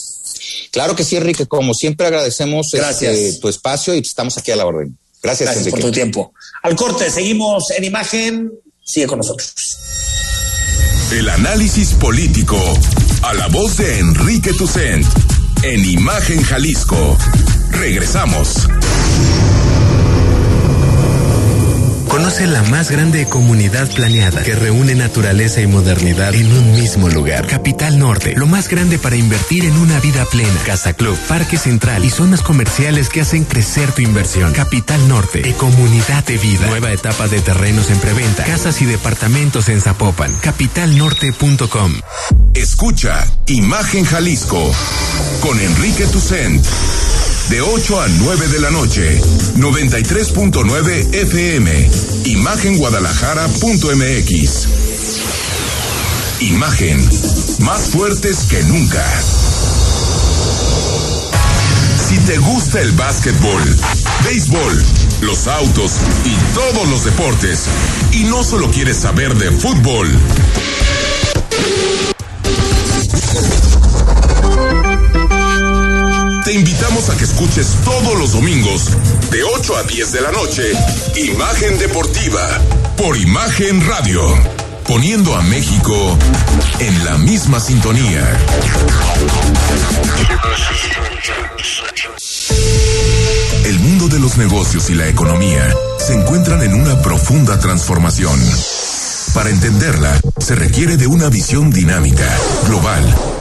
[0.71, 1.45] Claro que sí, Enrique.
[1.45, 4.97] Como siempre agradecemos este, tu espacio y estamos aquí a la orden.
[5.21, 6.33] Gracias, Gracias por tu tiempo.
[6.63, 8.51] Al corte, seguimos en imagen.
[8.83, 9.53] Sigue con nosotros.
[11.11, 12.57] El análisis político
[13.23, 15.05] a la voz de Enrique Tucent
[15.63, 17.17] en Imagen Jalisco.
[17.69, 18.67] Regresamos.
[22.21, 27.47] Conoce la más grande comunidad planeada que reúne naturaleza y modernidad en un mismo lugar.
[27.47, 30.53] Capital Norte, lo más grande para invertir en una vida plena.
[30.63, 34.53] Casa Club, Parque Central y zonas comerciales que hacen crecer tu inversión.
[34.53, 36.67] Capital Norte, de comunidad de vida.
[36.67, 40.31] Nueva etapa de terrenos en preventa, casas y departamentos en Zapopan.
[40.41, 42.01] Capitalnorte.com.
[42.53, 44.71] Escucha Imagen Jalisco
[45.41, 46.63] con Enrique Tucent
[47.51, 49.21] de 8 a 9 de la noche,
[49.57, 51.89] 93.9 FM,
[52.25, 54.67] imagenguadalajara.mx.
[56.39, 57.05] Imagen,
[57.59, 59.05] más fuertes que nunca.
[62.07, 63.61] Si te gusta el básquetbol,
[64.23, 64.85] béisbol,
[65.21, 65.91] los autos
[66.23, 67.65] y todos los deportes,
[68.13, 70.07] y no solo quieres saber de fútbol,
[76.43, 78.89] te invitamos a que escuches todos los domingos
[79.29, 80.63] de 8 a 10 de la noche
[81.15, 82.41] Imagen Deportiva
[82.97, 84.21] por Imagen Radio,
[84.87, 86.17] poniendo a México
[86.79, 88.23] en la misma sintonía.
[93.65, 98.39] El mundo de los negocios y la economía se encuentran en una profunda transformación.
[99.33, 102.27] Para entenderla, se requiere de una visión dinámica,
[102.67, 103.15] global,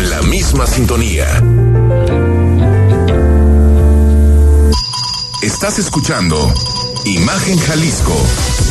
[0.00, 1.26] En la misma sintonía.
[5.42, 6.52] Estás escuchando
[7.04, 8.16] Imagen Jalisco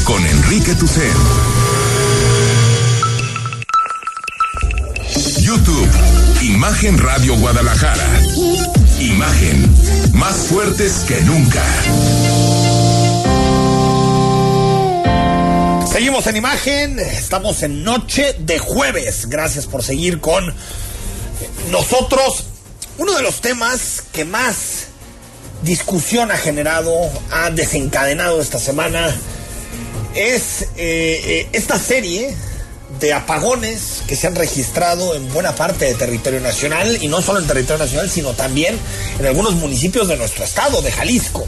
[0.06, 1.14] con Enrique Tucen.
[5.40, 5.88] YouTube,
[6.42, 8.08] Imagen Radio Guadalajara.
[9.00, 9.72] Imagen,
[10.14, 11.64] más fuertes que nunca.
[15.92, 19.28] Seguimos en imagen, estamos en noche de jueves.
[19.28, 20.54] Gracias por seguir con
[21.70, 22.46] nosotros.
[22.98, 24.88] Uno de los temas que más
[25.64, 26.94] discusión ha generado,
[27.32, 29.16] ha desencadenado esta semana,
[30.16, 32.36] es eh, eh, esta serie
[33.00, 37.40] de apagones que se han registrado en buena parte del territorio nacional, y no solo
[37.40, 38.78] en territorio nacional, sino también
[39.20, 41.46] en algunos municipios de nuestro estado, de Jalisco.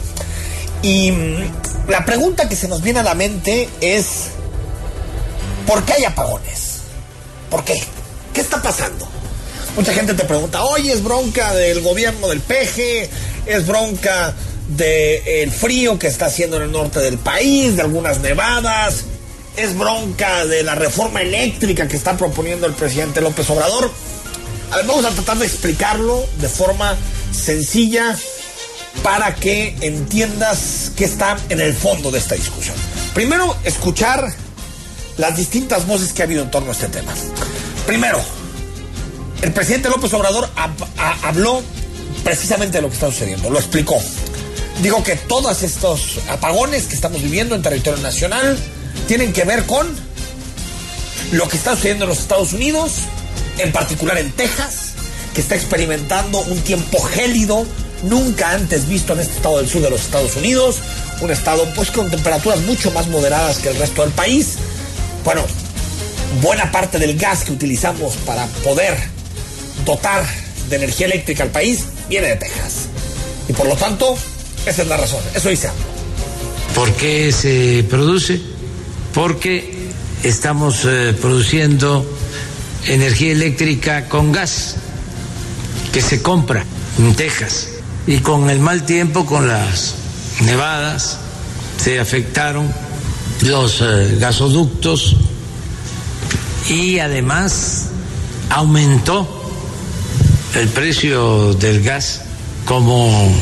[0.82, 1.52] Y mm,
[1.88, 4.28] la pregunta que se nos viene a la mente es,
[5.66, 6.78] ¿por qué hay apagones?
[7.50, 7.82] ¿Por qué?
[8.32, 9.06] ¿Qué está pasando?
[9.76, 13.08] Mucha gente te pregunta, oye, es bronca del gobierno del peje,
[13.46, 14.34] es bronca
[14.68, 19.04] del frío que está haciendo en el norte del país, de algunas nevadas,
[19.56, 23.90] es bronca de la reforma eléctrica que está proponiendo el presidente López Obrador.
[24.86, 26.96] Vamos a tratar de explicarlo de forma
[27.32, 28.16] sencilla
[29.02, 32.76] para que entiendas qué está en el fondo de esta discusión.
[33.14, 34.32] Primero, escuchar
[35.16, 37.12] las distintas voces que ha habido en torno a este tema.
[37.86, 38.22] Primero,
[39.42, 40.48] el presidente López Obrador
[41.22, 41.62] habló
[42.24, 44.00] precisamente de lo que está sucediendo, lo explicó.
[44.80, 48.58] Dijo que todos estos apagones que estamos viviendo en territorio nacional
[49.08, 49.86] tienen que ver con
[51.32, 52.92] lo que está sucediendo en los Estados Unidos,
[53.58, 54.92] en particular en Texas,
[55.34, 57.66] que está experimentando un tiempo gélido
[58.04, 60.76] nunca antes visto en este estado del sur de los Estados Unidos,
[61.20, 64.54] un estado pues con temperaturas mucho más moderadas que el resto del país.
[65.24, 65.42] Bueno,
[66.40, 69.11] buena parte del gas que utilizamos para poder
[69.84, 70.24] dotar
[70.68, 72.88] de energía eléctrica al país viene de Texas.
[73.48, 74.16] Y por lo tanto,
[74.66, 75.20] esa es la razón.
[75.34, 75.68] Eso dice
[76.74, 78.40] ¿Por qué se produce?
[79.12, 79.90] Porque
[80.22, 82.06] estamos eh, produciendo
[82.86, 84.76] energía eléctrica con gas
[85.92, 86.64] que se compra
[86.98, 87.68] en Texas.
[88.06, 89.94] Y con el mal tiempo, con las
[90.40, 91.18] nevadas,
[91.82, 92.72] se afectaron
[93.42, 95.16] los eh, gasoductos
[96.68, 97.88] y además
[98.48, 99.41] aumentó
[100.54, 102.20] el precio del gas
[102.64, 103.32] como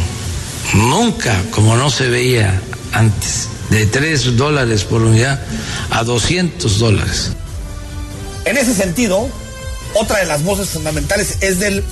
[0.74, 2.60] nunca, como no se veía
[2.92, 5.40] antes, de 3 dólares por unidad
[5.90, 7.32] a 200 dólares.
[8.44, 9.28] En ese sentido,
[9.94, 11.84] otra de las voces fundamentales es del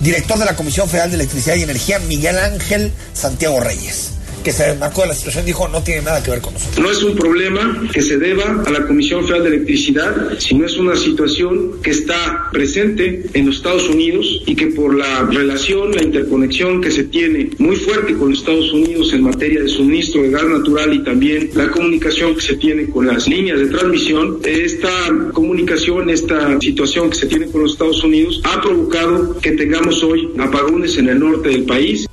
[0.00, 4.15] director de la Comisión Federal de Electricidad y Energía, Miguel Ángel Santiago Reyes
[4.46, 6.78] que se marcó de la situación dijo no tiene nada que ver con nosotros.
[6.78, 10.76] No es un problema que se deba a la Comisión Federal de Electricidad, sino es
[10.76, 16.04] una situación que está presente en los Estados Unidos y que por la relación, la
[16.04, 20.30] interconexión que se tiene muy fuerte con los Estados Unidos en materia de suministro de
[20.30, 24.92] gas natural y también la comunicación que se tiene con las líneas de transmisión, esta
[25.32, 30.28] comunicación, esta situación que se tiene con los Estados Unidos ha provocado que tengamos hoy
[30.38, 32.06] apagones en el norte del país.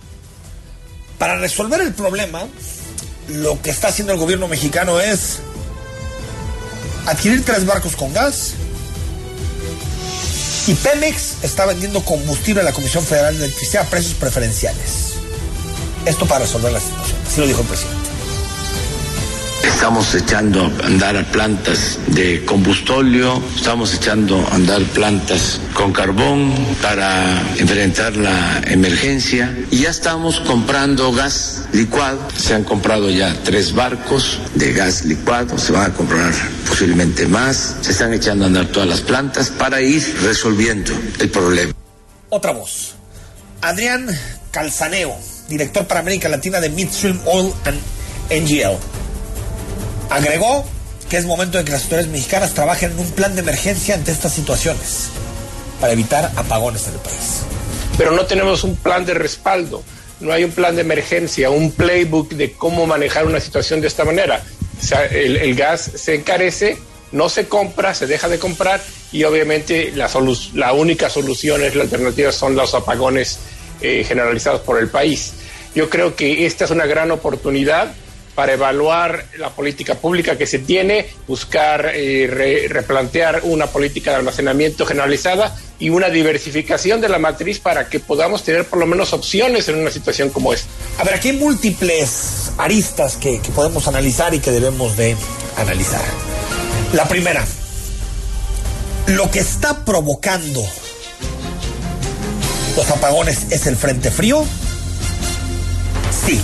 [1.17, 2.47] Para resolver el problema,
[3.29, 5.39] lo que está haciendo el gobierno mexicano es
[7.05, 8.53] adquirir tres barcos con gas
[10.67, 15.13] y Pemex está vendiendo combustible a la Comisión Federal de Electricidad a precios preferenciales.
[16.05, 18.02] Esto para resolver la situación, así lo dijo el presidente.
[19.63, 27.41] Estamos echando a andar plantas de combustóleo, estamos echando a andar plantas con carbón para
[27.57, 32.19] enfrentar la emergencia y ya estamos comprando gas licuado.
[32.37, 36.33] Se han comprado ya tres barcos de gas licuado, se van a comprar
[36.67, 37.77] posiblemente más.
[37.81, 41.73] Se están echando a andar todas las plantas para ir resolviendo el problema.
[42.29, 42.95] Otra voz.
[43.61, 44.07] Adrián
[44.51, 45.15] Calzaneo,
[45.47, 47.79] director para América Latina de Midstream Oil and
[48.29, 48.92] NGL.
[50.09, 50.65] Agregó
[51.09, 54.11] que es momento de que las autoridades mexicanas trabajen en un plan de emergencia ante
[54.11, 55.09] estas situaciones
[55.79, 57.41] para evitar apagones en el país.
[57.97, 59.83] Pero no tenemos un plan de respaldo,
[60.19, 64.05] no hay un plan de emergencia, un playbook de cómo manejar una situación de esta
[64.05, 64.43] manera.
[65.11, 66.77] El, gas se encarece,
[67.11, 68.81] no se compra, se deja de comprar
[69.11, 70.09] y obviamente la,
[70.55, 73.39] la única solución, es la alternativa son los apagones
[73.81, 75.33] eh, generalizados por el país.
[75.75, 77.93] Yo creo que esta es una gran oportunidad
[78.35, 84.17] para evaluar la política pública que se tiene, buscar eh, re, replantear una política de
[84.17, 89.13] almacenamiento generalizada y una diversificación de la matriz para que podamos tener por lo menos
[89.13, 90.67] opciones en una situación como esta.
[90.99, 95.15] A ver, aquí hay múltiples aristas que, que podemos analizar y que debemos de
[95.57, 96.03] analizar.
[96.93, 97.45] La primera,
[99.07, 100.63] lo que está provocando
[102.75, 104.43] los apagones es el frente frío.
[106.25, 106.41] Sí,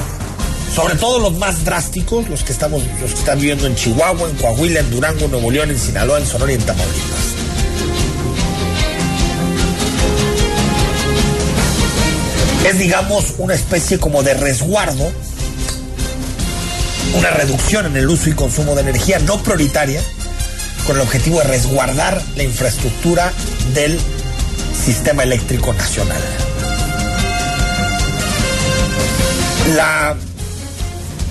[0.73, 4.35] sobre todo los más drásticos, los que estamos, los que están viviendo en Chihuahua, en
[4.37, 7.19] Coahuila, en Durango, en Nuevo León, en Sinaloa, en Sonora y en Tamaulipas.
[12.65, 15.11] Es, digamos, una especie como de resguardo,
[17.15, 20.01] una reducción en el uso y consumo de energía no prioritaria,
[20.85, 23.31] con el objetivo de resguardar la infraestructura
[23.73, 23.99] del
[24.85, 26.21] sistema eléctrico nacional.
[29.75, 30.15] La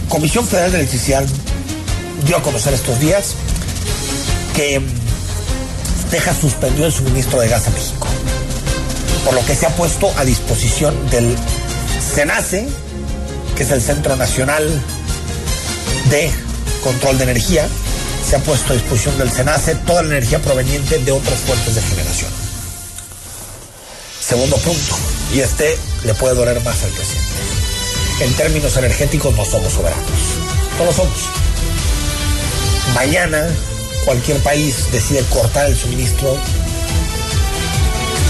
[0.09, 1.25] Comisión Federal de Electricidad
[2.25, 3.35] dio a conocer estos días
[4.55, 4.81] que
[6.11, 8.07] deja suspendido el suministro de gas a México,
[9.25, 11.37] por lo que se ha puesto a disposición del
[12.15, 12.69] CENACE,
[13.55, 14.67] que es el Centro Nacional
[16.11, 16.31] de
[16.83, 17.69] Control de Energía,
[18.29, 21.83] se ha puesto a disposición del SENACE toda la energía proveniente de otras fuentes de
[21.83, 22.31] generación.
[24.27, 24.97] Segundo punto,
[25.35, 27.28] y este le puede doler más al presidente.
[28.21, 30.05] En términos energéticos no somos soberanos.
[30.79, 31.19] No lo somos.
[32.95, 33.49] Mañana
[34.05, 36.37] cualquier país decide cortar el suministro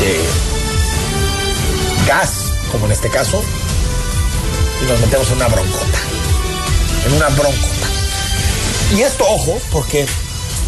[0.00, 0.20] de
[2.06, 2.30] gas,
[2.70, 3.42] como en este caso,
[4.82, 5.98] y nos metemos en una broncota.
[7.06, 7.86] En una broncota.
[8.94, 10.06] Y esto, ojo, porque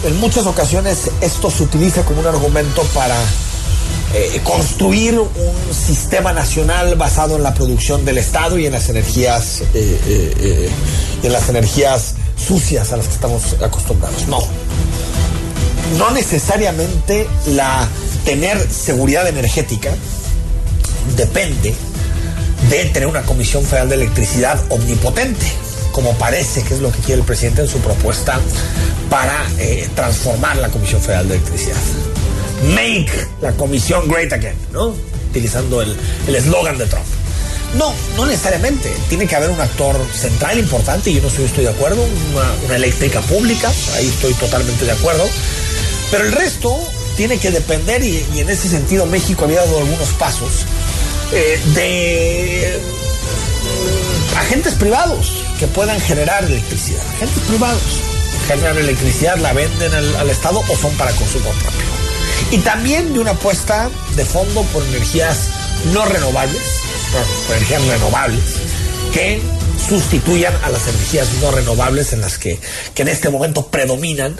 [0.04, 3.16] en muchas ocasiones esto se utiliza como un argumento para
[4.12, 9.62] eh, construir un sistema nacional basado en la producción del Estado y en las energías,
[9.72, 10.70] eh, eh,
[11.22, 14.26] en las energías sucias a las que estamos acostumbrados.
[14.26, 14.40] No.
[15.96, 17.86] No necesariamente la
[18.24, 19.92] tener seguridad energética
[21.16, 21.72] depende
[22.68, 25.46] de tener una Comisión Federal de Electricidad omnipotente
[25.92, 28.40] como parece que es lo que quiere el presidente en su propuesta
[29.08, 29.46] para
[29.94, 31.76] transformar la Comisión Federal de Electricidad.
[32.62, 34.94] Make la Comisión Great Again, ¿no?
[35.30, 35.96] Utilizando el
[36.34, 37.06] eslogan de Trump.
[37.74, 38.92] No, no necesariamente.
[39.08, 42.04] Tiene que haber un actor central importante, y yo no estoy, estoy de acuerdo,
[42.66, 45.24] una, eléctrica pública, ahí estoy totalmente de acuerdo.
[46.10, 46.76] Pero el resto
[47.16, 50.64] tiene que depender, y, en ese sentido México había dado algunos pasos,
[51.32, 52.80] eh, de
[54.36, 57.02] agentes privados que puedan generar electricidad.
[57.16, 57.82] Agentes privados
[58.48, 61.89] generan electricidad, la venden al, al, Estado o son para consumo propio.
[62.50, 65.48] Y también de una apuesta de fondo por energías
[65.92, 66.62] no renovables,
[67.46, 68.42] por energías renovables,
[69.12, 69.40] que
[69.88, 72.58] sustituyan a las energías no renovables en las que,
[72.94, 74.36] que en este momento predominan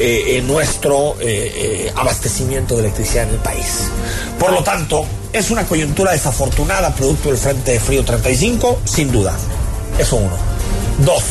[0.00, 1.52] eh, en nuestro eh,
[1.86, 3.88] eh, abastecimiento de electricidad en el país.
[4.38, 9.36] Por lo tanto, es una coyuntura desafortunada producto del Frente de Frío 35, sin duda.
[9.96, 10.36] Eso uno.
[10.98, 11.22] Dos,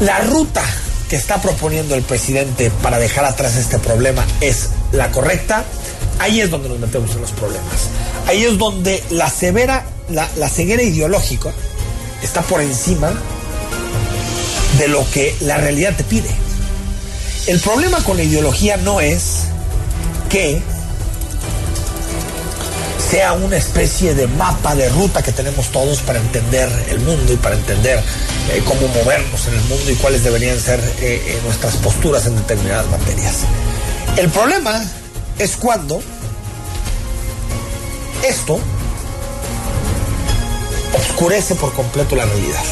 [0.00, 0.64] la ruta
[1.12, 5.62] que está proponiendo el presidente para dejar atrás este problema es la correcta.
[6.18, 7.90] Ahí es donde nos metemos en los problemas.
[8.26, 11.52] Ahí es donde la severa, la, la ceguera ideológica
[12.22, 13.12] está por encima
[14.78, 16.30] de lo que la realidad te pide.
[17.46, 19.40] El problema con la ideología no es
[20.30, 20.62] que
[23.12, 27.36] sea una especie de mapa de ruta que tenemos todos para entender el mundo y
[27.36, 28.02] para entender
[28.50, 32.88] eh, cómo movernos en el mundo y cuáles deberían ser eh, nuestras posturas en determinadas
[32.88, 33.40] materias.
[34.16, 34.82] El problema
[35.38, 36.02] es cuando
[38.26, 38.58] esto
[40.94, 42.64] oscurece por completo la realidad,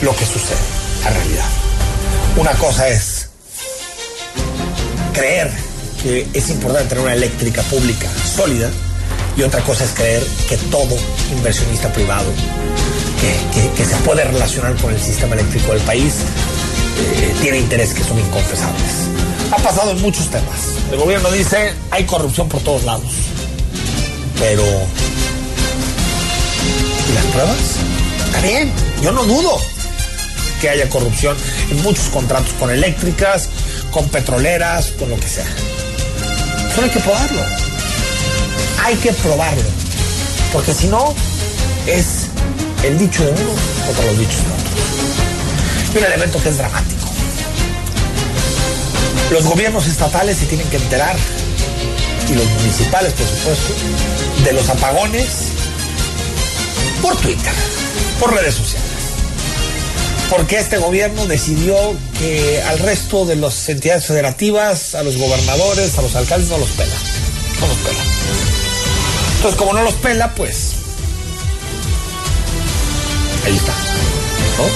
[0.00, 0.56] lo que sucede,
[1.04, 1.48] la realidad.
[2.38, 3.28] Una cosa es
[5.12, 5.52] creer
[6.02, 8.70] que es importante tener una eléctrica pública sólida
[9.36, 10.96] y otra cosa es creer que todo
[11.32, 12.30] inversionista privado
[13.20, 16.14] que, que, se puede relacionar con el sistema eléctrico del país
[16.98, 18.90] eh, tiene intereses que son inconfesables.
[19.52, 20.58] Ha pasado en muchos temas.
[20.90, 23.12] El gobierno dice hay corrupción por todos lados.
[24.38, 24.64] Pero
[27.08, 27.58] ¿y las pruebas?
[28.26, 28.72] Está bien,
[29.02, 29.56] yo no dudo
[30.60, 31.36] que haya corrupción
[31.70, 33.48] en muchos contratos con eléctricas,
[33.92, 35.46] con petroleras, con lo que sea.
[36.74, 37.71] Solo hay que probarlo.
[38.82, 39.62] Hay que probarlo.
[40.52, 41.14] Porque si no,
[41.86, 42.26] es
[42.82, 43.50] el dicho de uno
[43.86, 45.94] contra los dichos de otro.
[45.94, 47.06] Y un elemento que es dramático.
[49.30, 51.16] Los gobiernos estatales se tienen que enterar,
[52.28, 53.74] y los municipales, por supuesto,
[54.44, 55.28] de los apagones
[57.00, 57.52] por Twitter,
[58.20, 58.88] por redes sociales.
[60.28, 61.76] Porque este gobierno decidió
[62.18, 66.70] que al resto de las entidades federativas, a los gobernadores, a los alcaldes, no los
[66.70, 66.94] pela.
[67.60, 68.11] No los pela.
[69.42, 70.74] Entonces, como no los pela, pues.
[73.44, 73.72] Ahí está.
[74.56, 74.68] ¿no?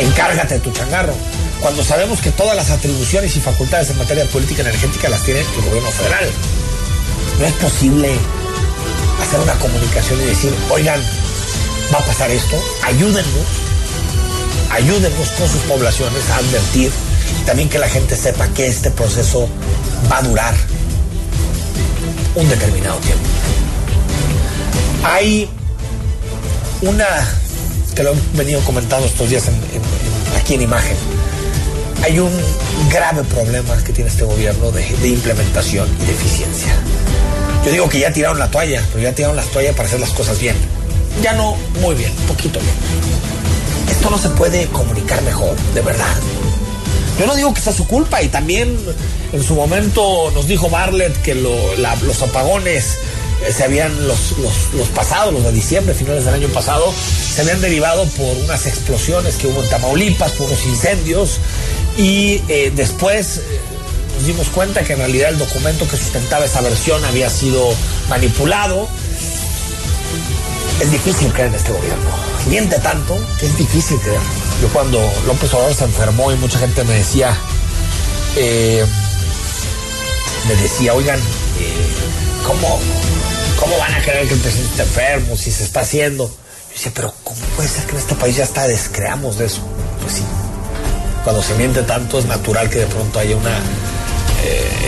[0.00, 1.12] Encárgate de tu changarro.
[1.60, 5.40] Cuando sabemos que todas las atribuciones y facultades en materia de política energética las tiene
[5.40, 6.30] el gobierno federal.
[7.38, 8.16] No es posible
[9.22, 10.98] hacer una comunicación y decir, oigan,
[11.92, 13.46] va a pasar esto, ayúdennos,
[14.70, 16.90] ayúdennos con sus poblaciones a advertir
[17.44, 19.50] también que la gente sepa que este proceso
[20.10, 20.54] va a durar
[22.36, 23.24] un determinado tiempo.
[25.04, 25.48] Hay
[26.82, 27.06] una,
[27.94, 29.44] que lo he venido comentando estos días
[30.38, 30.96] aquí en imagen,
[32.02, 32.30] hay un
[32.90, 36.72] grave problema que tiene este gobierno de, de implementación y de eficiencia.
[37.64, 40.10] Yo digo que ya tiraron la toalla, pero ya tiraron la toalla para hacer las
[40.10, 40.54] cosas bien.
[41.22, 42.74] Ya no muy bien, poquito bien.
[43.90, 46.14] Esto no se puede comunicar mejor, de verdad.
[47.18, 48.76] Yo no digo que sea su culpa y también
[49.32, 52.98] en su momento nos dijo Barlett que los apagones
[53.44, 54.34] eh, se habían, los,
[54.74, 59.36] los, pasados, los de diciembre, finales del año pasado, se habían derivado por unas explosiones
[59.36, 61.38] que hubo en Tamaulipas, por unos incendios
[61.96, 63.42] y eh, después eh,
[64.16, 67.68] nos dimos cuenta que en realidad el documento que sustentaba esa versión había sido
[68.08, 68.88] manipulado.
[70.80, 72.10] Es difícil creer en este gobierno.
[72.48, 74.45] Miente tanto que es difícil creer.
[74.60, 77.36] Yo cuando López Obrador se enfermó y mucha gente me decía,
[78.36, 78.86] eh,
[80.48, 82.80] me decía, oigan, eh, ¿cómo,
[83.60, 86.26] ¿cómo van a creer que el presidente está enfermo si se está haciendo?
[86.26, 89.60] Yo decía, pero ¿cómo puede ser que en este país ya está descreamos de eso?
[90.00, 90.22] Pues sí.
[91.22, 93.58] Cuando se miente tanto es natural que de pronto haya una
[94.42, 94.86] eh,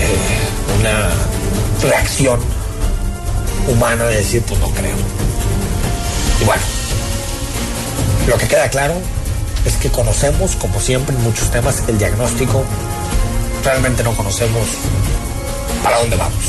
[0.78, 1.10] una
[1.82, 2.40] reacción
[3.66, 4.96] humana de decir, pues no creo.
[6.40, 6.62] Y bueno,
[8.28, 8.94] lo que queda claro
[9.68, 12.64] es que conocemos, como siempre en muchos temas, el diagnóstico.
[13.62, 14.66] Realmente no conocemos
[15.82, 16.44] para dónde vamos.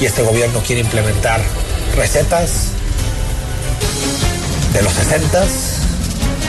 [0.00, 1.40] Y este gobierno quiere implementar
[1.96, 2.66] recetas
[4.72, 5.46] de los 60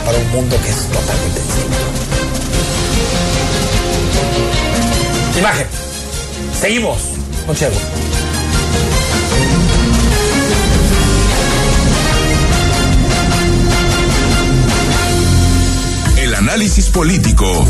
[0.05, 1.77] para un mundo que es totalmente distinto.
[5.39, 5.67] Imagen.
[6.59, 6.99] Seguimos.
[7.47, 7.69] Noche
[16.51, 17.65] análisis político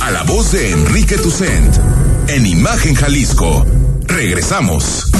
[0.00, 1.72] a la voz de Enrique Tucent
[2.26, 3.64] en Imagen Jalisco.
[4.08, 5.12] Regresamos.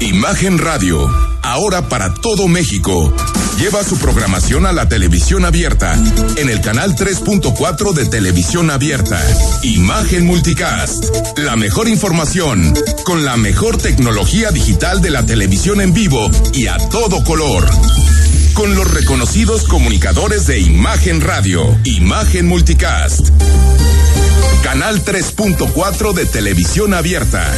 [0.00, 1.08] Imagen Radio,
[1.42, 3.14] ahora para todo México
[3.56, 5.94] lleva su programación a la televisión abierta
[6.38, 9.20] en el canal 3.4 de televisión abierta.
[9.62, 11.04] Imagen Multicast,
[11.38, 12.74] la mejor información
[13.04, 17.64] con la mejor tecnología digital de la televisión en vivo y a todo color.
[18.54, 23.28] Con los reconocidos comunicadores de Imagen Radio, Imagen Multicast.
[24.62, 27.52] Canal 3.4 de televisión abierta,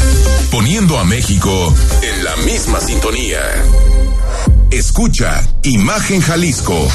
[0.51, 3.41] poniendo a México en la misma sintonía.
[4.71, 6.89] Escucha Imagen Jalisco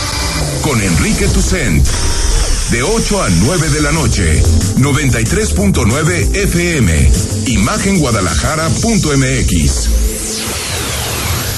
[0.62, 1.86] con Enrique Tucent.
[2.72, 4.44] De 8 a 9 de la noche,
[4.78, 7.12] 93.9 FM,
[7.48, 10.09] imagenguadalajara.mx.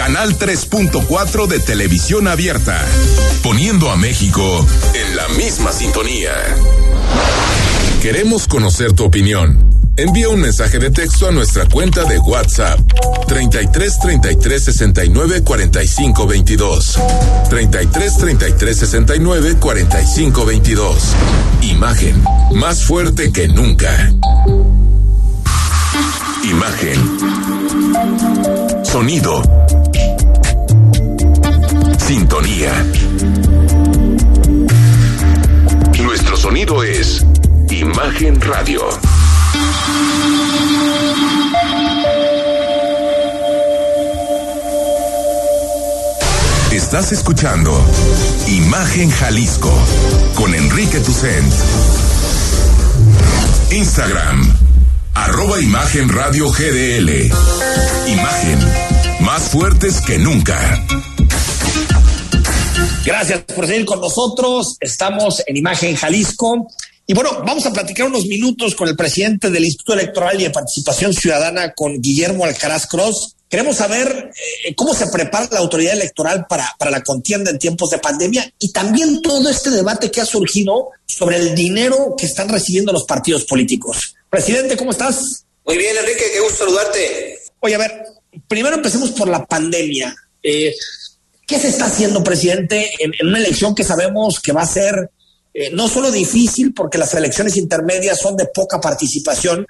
[0.00, 2.82] Canal 3.4 de televisión abierta,
[3.42, 6.32] poniendo a México en la misma sintonía.
[8.00, 9.62] Queremos conocer tu opinión.
[9.98, 12.80] Envía un mensaje de texto a nuestra cuenta de WhatsApp
[13.28, 16.98] 33 33 69 45 22.
[17.50, 21.02] 33 33 69 45 22.
[21.60, 22.24] Imagen
[22.54, 24.10] más fuerte que nunca.
[26.42, 27.18] Imagen.
[28.82, 29.42] Sonido.
[31.98, 32.72] Sintonía.
[36.02, 37.24] Nuestro sonido es
[37.70, 38.88] Imagen Radio.
[46.72, 47.72] Estás escuchando
[48.48, 49.72] Imagen Jalisco
[50.34, 51.52] con Enrique Tucent.
[53.70, 54.56] Instagram,
[55.14, 57.30] arroba Imagen Radio GDL.
[58.08, 58.58] Imagen,
[59.20, 60.84] más fuertes que nunca.
[63.04, 64.76] Gracias por seguir con nosotros.
[64.80, 66.68] Estamos en Imagen Jalisco.
[67.06, 70.50] Y bueno, vamos a platicar unos minutos con el presidente del Instituto Electoral y de
[70.50, 73.36] Participación Ciudadana, con Guillermo Alcaraz Cross.
[73.48, 74.30] Queremos saber
[74.64, 78.52] eh, cómo se prepara la autoridad electoral para, para la contienda en tiempos de pandemia
[78.60, 83.04] y también todo este debate que ha surgido sobre el dinero que están recibiendo los
[83.04, 84.14] partidos políticos.
[84.28, 85.44] Presidente, ¿cómo estás?
[85.66, 87.40] Muy bien, Enrique, qué gusto saludarte.
[87.58, 88.04] Oye, a ver,
[88.48, 90.14] primero empecemos por la pandemia.
[90.42, 90.74] Eh,
[91.46, 95.10] ¿Qué se está haciendo, presidente, en, una elección que sabemos que va a ser
[95.52, 99.66] eh, no solo difícil porque las elecciones intermedias son de poca participación,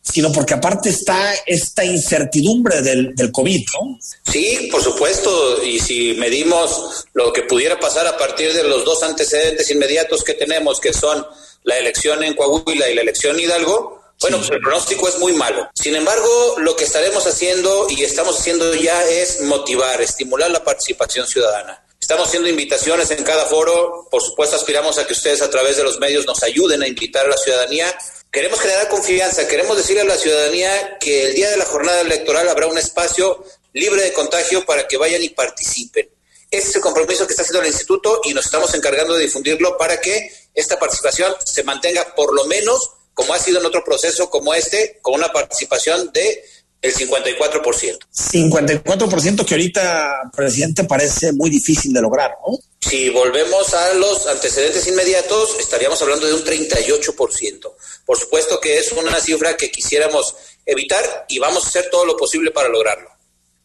[0.00, 3.98] sino porque aparte está esta incertidumbre del, del COVID, ¿no?
[4.30, 9.02] Sí, por supuesto, y si medimos lo que pudiera pasar a partir de los dos
[9.02, 11.26] antecedentes inmediatos que tenemos, que son
[11.64, 15.34] la elección en Coahuila y la elección en Hidalgo, bueno, pues el pronóstico es muy
[15.34, 15.68] malo.
[15.74, 21.26] Sin embargo, lo que estaremos haciendo y estamos haciendo ya es motivar, estimular la participación
[21.26, 21.84] ciudadana.
[22.00, 24.08] Estamos haciendo invitaciones en cada foro.
[24.10, 27.26] Por supuesto, aspiramos a que ustedes a través de los medios nos ayuden a invitar
[27.26, 27.94] a la ciudadanía.
[28.30, 32.48] Queremos generar confianza, queremos decirle a la ciudadanía que el día de la jornada electoral
[32.48, 33.44] habrá un espacio
[33.74, 36.08] libre de contagio para que vayan y participen.
[36.50, 39.76] Ese es el compromiso que está haciendo el instituto y nos estamos encargando de difundirlo
[39.76, 44.28] para que esta participación se mantenga por lo menos como ha sido en otro proceso
[44.28, 46.44] como este, con una participación de
[46.84, 47.98] el 54%.
[48.12, 52.58] 54% que ahorita, presidente, parece muy difícil de lograr, ¿no?
[52.80, 57.72] Si volvemos a los antecedentes inmediatos, estaríamos hablando de un 38%.
[58.04, 60.34] Por supuesto que es una cifra que quisiéramos
[60.66, 63.08] evitar y vamos a hacer todo lo posible para lograrlo.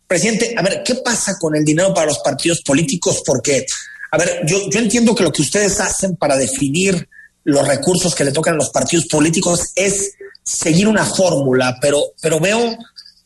[0.08, 3.22] Presidente, a ver, ¿qué pasa con el dinero para los partidos políticos?
[3.26, 3.66] Porque,
[4.12, 7.10] a ver, yo, yo entiendo que lo que ustedes hacen para definir
[7.50, 12.40] los recursos que le tocan a los partidos políticos es seguir una fórmula, pero, pero
[12.40, 12.78] veo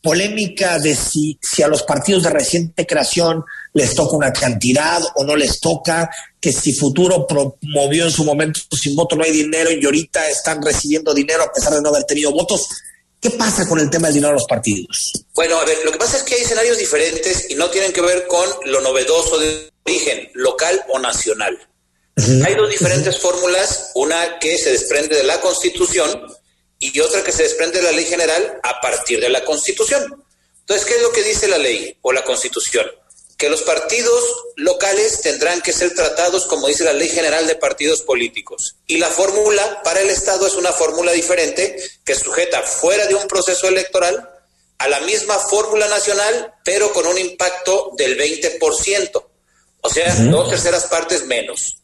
[0.02, 5.24] polémica de si, si a los partidos de reciente creación les toca una cantidad o
[5.24, 9.70] no les toca, que si Futuro promovió en su momento sin voto no hay dinero
[9.72, 12.68] y ahorita están recibiendo dinero a pesar de no haber tenido votos.
[13.18, 15.10] ¿Qué pasa con el tema del dinero de los partidos?
[15.34, 18.02] Bueno, a ver, lo que pasa es que hay escenarios diferentes y no tienen que
[18.02, 21.58] ver con lo novedoso de origen, local o nacional.
[22.16, 26.22] Hay dos diferentes fórmulas, una que se desprende de la Constitución
[26.78, 30.24] y otra que se desprende de la ley general a partir de la Constitución.
[30.60, 32.86] Entonces, ¿qué es lo que dice la ley o la Constitución?
[33.36, 34.24] Que los partidos
[34.56, 38.76] locales tendrán que ser tratados como dice la ley general de partidos políticos.
[38.86, 43.26] Y la fórmula para el Estado es una fórmula diferente que sujeta fuera de un
[43.26, 44.30] proceso electoral
[44.78, 49.24] a la misma fórmula nacional, pero con un impacto del 20%.
[49.80, 50.30] O sea, uh -huh.
[50.30, 51.78] dos terceras partes menos.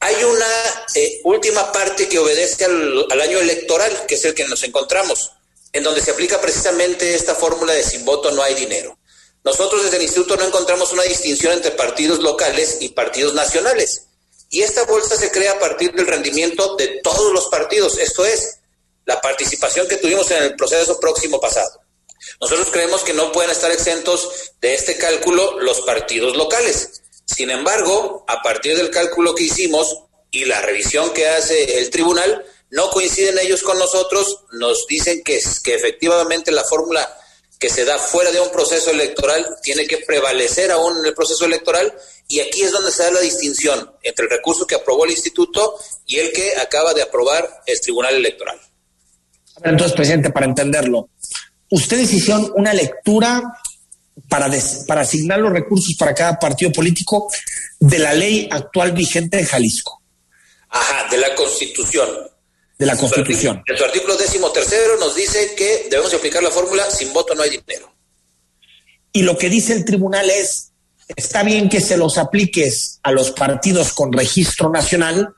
[0.00, 0.46] Hay una
[0.94, 5.32] eh, última parte que obedece al, al, año electoral, que es el que nos encontramos,
[5.72, 8.98] en donde se aplica precisamente esta fórmula de sin voto no hay dinero.
[9.44, 14.06] Nosotros desde el instituto no encontramos una distinción entre partidos locales y partidos nacionales.
[14.50, 18.58] Y esta bolsa se crea a partir del rendimiento de todos los partidos, esto es,
[19.04, 21.80] la participación que tuvimos en el proceso próximo pasado.
[22.40, 27.02] Nosotros creemos que no pueden estar exentos de este cálculo los partidos locales.
[27.26, 32.44] Sin embargo, a partir del cálculo que hicimos y la revisión que hace el tribunal,
[32.70, 37.08] no coinciden ellos con nosotros, nos dicen que, que efectivamente la fórmula
[37.58, 41.46] que se da fuera de un proceso electoral tiene que prevalecer aún en el proceso
[41.46, 41.92] electoral
[42.28, 45.78] y aquí es donde se da la distinción entre el recurso que aprobó el instituto
[46.06, 48.58] y el que acaba de aprobar el Tribunal Electoral.
[49.62, 51.08] Entonces, presidente, para entenderlo,
[51.70, 53.42] ustedes hicieron una lectura
[54.28, 54.50] para,
[54.86, 57.28] para asignar los recursos para cada partido político
[57.78, 60.02] de la ley actual vigente en Jalisco.
[60.68, 62.08] Ajá, de la Constitución.
[62.78, 63.62] De la Constitución.
[63.66, 67.42] En su artículo décimo tercero nos dice que debemos aplicar la fórmula sin voto no
[67.42, 67.94] hay dinero.
[69.12, 70.72] Y lo que dice el tribunal es,
[71.14, 75.34] está bien que se los apliques a los partidos con registro nacional,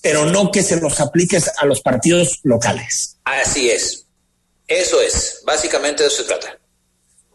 [0.00, 3.16] pero no que se los apliques a los partidos locales.
[3.24, 4.06] Así es.
[4.68, 5.42] Eso es.
[5.44, 6.58] Básicamente de eso se trata.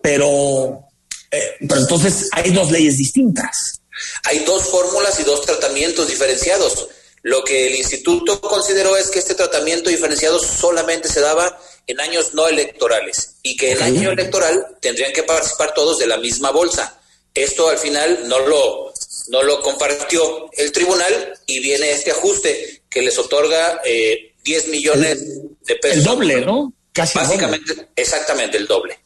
[0.02, 0.88] Pero,
[1.32, 3.82] eh, pero entonces hay dos leyes distintas.
[4.24, 6.88] Hay dos fórmulas y dos tratamientos diferenciados.
[7.24, 12.34] Lo que el instituto consideró es que este tratamiento diferenciado solamente se daba en años
[12.34, 17.00] no electorales y que en año electoral tendrían que participar todos de la misma bolsa.
[17.34, 18.94] Esto al final no lo,
[19.28, 25.20] no lo compartió el tribunal y viene este ajuste que les otorga eh, 10 millones
[25.66, 25.98] de pesos.
[26.00, 26.74] El doble, ¿no?
[26.92, 29.00] Casi Básicamente, exactamente el doble.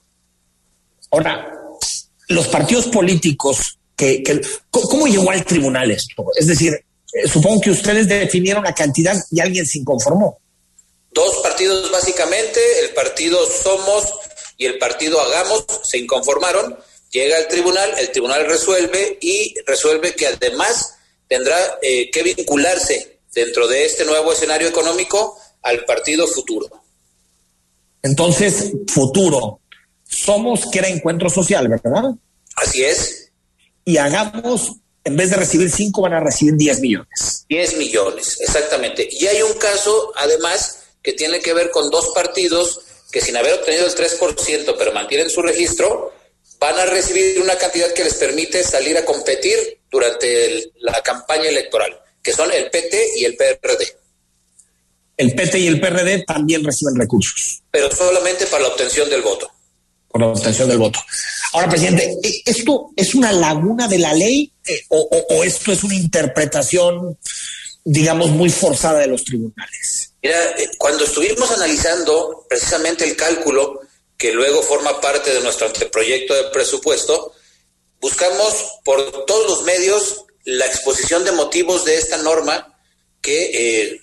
[1.12, 1.51] Ahora,
[2.28, 6.26] los partidos políticos, que, que, ¿cómo llegó al tribunal esto?
[6.36, 10.38] Es decir, eh, supongo que ustedes definieron la cantidad y alguien se inconformó.
[11.12, 14.14] Dos partidos básicamente, el partido Somos
[14.58, 16.78] y el partido Hagamos, se inconformaron,
[17.10, 20.95] llega al tribunal, el tribunal resuelve y resuelve que además
[21.28, 26.68] tendrá eh, que vincularse dentro de este nuevo escenario económico al partido futuro.
[28.01, 29.62] Entonces, futuro,
[30.08, 32.12] somos que era encuentro social, ¿verdad?
[32.56, 33.32] Así es.
[33.84, 37.45] Y hagamos en vez de recibir 5 van a recibir 10 millones.
[37.47, 39.08] 10 millones, exactamente.
[39.12, 42.82] Y hay un caso, además, que tiene que ver con dos partidos
[43.12, 46.12] que sin haber obtenido el 3%, pero mantienen su registro,
[46.60, 51.47] van a recibir una cantidad que les permite salir a competir durante el, la campaña
[51.47, 53.95] electoral, que son el PT y el PRD.
[55.18, 57.62] El PT y el PRD también reciben recursos.
[57.72, 59.49] Pero solamente para la obtención del voto.
[60.16, 60.97] Por la obtención del voto.
[61.51, 67.20] Ahora, presidente, ¿esto es una laguna de la ley eh, o, esto es una interpretación,
[67.84, 70.13] digamos, muy forzada de los tribunales?
[70.24, 73.82] Mira, eh, cuando estuvimos analizando precisamente el cálculo
[74.16, 77.34] que luego forma parte de nuestro anteproyecto de presupuesto,
[77.99, 82.80] buscamos por todos los medios la exposición de motivos de esta norma
[83.20, 84.01] que eh,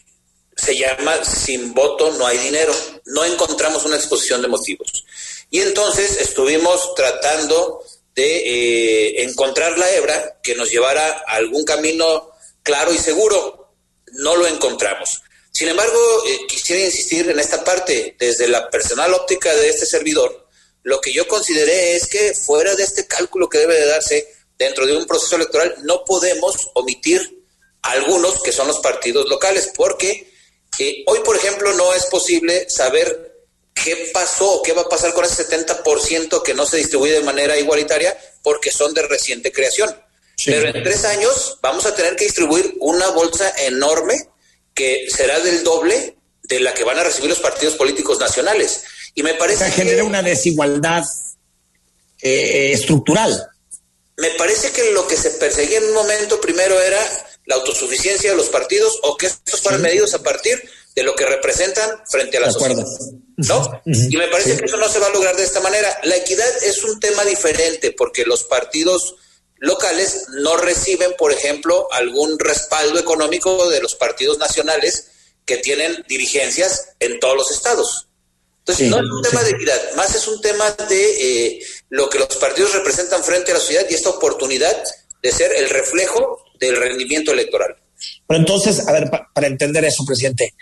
[0.56, 2.74] se llama sin voto no hay dinero.
[3.06, 5.06] No encontramos una exposición de motivos.
[5.52, 7.84] Y entonces estuvimos tratando
[8.14, 12.30] de eh, encontrar la hebra que nos llevara a algún camino
[12.62, 13.74] claro y seguro.
[14.12, 15.20] No lo encontramos.
[15.50, 20.48] Sin embargo, eh, quisiera insistir en esta parte, desde la personal óptica de este servidor,
[20.84, 24.26] lo que yo consideré es que fuera de este cálculo que debe de darse
[24.56, 27.44] dentro de un proceso electoral, no podemos omitir
[27.82, 30.32] algunos que son los partidos locales, porque
[30.78, 33.31] eh, hoy, por ejemplo, no es posible saber
[33.74, 37.58] qué pasó, qué va a pasar con ese 70% que no se distribuye de manera
[37.58, 39.94] igualitaria porque son de reciente creación.
[40.36, 40.50] Sí.
[40.50, 44.28] Pero en tres años vamos a tener que distribuir una bolsa enorme
[44.74, 48.82] que será del doble de la que van a recibir los partidos políticos nacionales.
[49.14, 51.04] Y me parece o sea, genera una desigualdad
[52.20, 53.48] eh, estructural.
[54.16, 57.00] Me parece que lo que se perseguía en un momento primero era
[57.46, 59.86] la autosuficiencia de los partidos o que estos fueran sí.
[59.86, 60.62] medidos a partir
[60.94, 62.86] de lo que representan frente a la sociedad.
[63.36, 63.82] ¿No?
[63.86, 64.58] Y me parece sí.
[64.58, 65.98] que eso no se va a lograr de esta manera.
[66.02, 69.16] La equidad es un tema diferente porque los partidos
[69.56, 75.08] locales no reciben, por ejemplo, algún respaldo económico de los partidos nacionales
[75.44, 78.08] que tienen dirigencias en todos los estados.
[78.58, 82.08] Entonces, sí, no es un tema de equidad, más es un tema de eh, lo
[82.08, 84.76] que los partidos representan frente a la sociedad y esta oportunidad
[85.20, 87.76] de ser el reflejo del rendimiento electoral.
[88.26, 90.54] Pero entonces, a ver, pa para entender eso, presidente,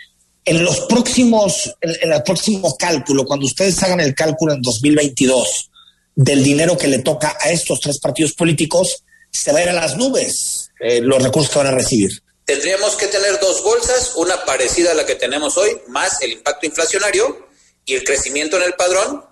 [0.45, 5.71] en los próximos, en, en, el próximo cálculo, cuando ustedes hagan el cálculo en 2022
[6.15, 9.73] del dinero que le toca a estos tres partidos políticos, se va a ir a
[9.73, 12.11] las nubes eh, los recursos que van a recibir.
[12.45, 16.65] Tendríamos que tener dos bolsas, una parecida a la que tenemos hoy, más el impacto
[16.65, 17.47] inflacionario
[17.85, 19.23] y el crecimiento en el padrón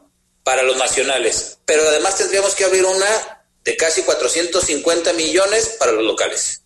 [0.43, 1.57] para los nacionales.
[1.65, 6.61] Pero además tendríamos que abrir una de casi 450 millones para los locales.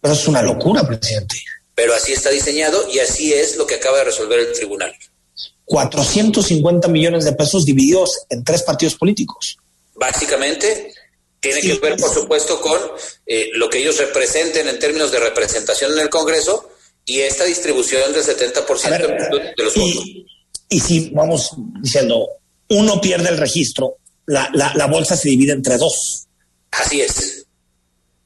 [0.00, 1.36] Pero es una locura, presidente
[1.78, 4.92] pero así está diseñado y así es lo que acaba de resolver el tribunal.
[5.64, 9.58] 450 millones de pesos divididos en tres partidos políticos.
[9.94, 10.92] Básicamente,
[11.38, 11.68] tiene sí.
[11.68, 12.80] que ver, por supuesto, con
[13.26, 16.68] eh, lo que ellos representen en términos de representación en el Congreso
[17.06, 20.04] y esta distribución del 70% ver, de los y, votos.
[20.70, 22.28] Y si vamos diciendo,
[22.70, 26.26] uno pierde el registro, la, la, la bolsa se divide entre dos.
[26.72, 27.37] Así es.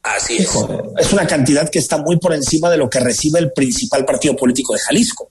[0.03, 0.51] Así es.
[0.99, 4.35] es una cantidad que está muy por encima de lo que recibe el principal partido
[4.35, 5.31] político de Jalisco.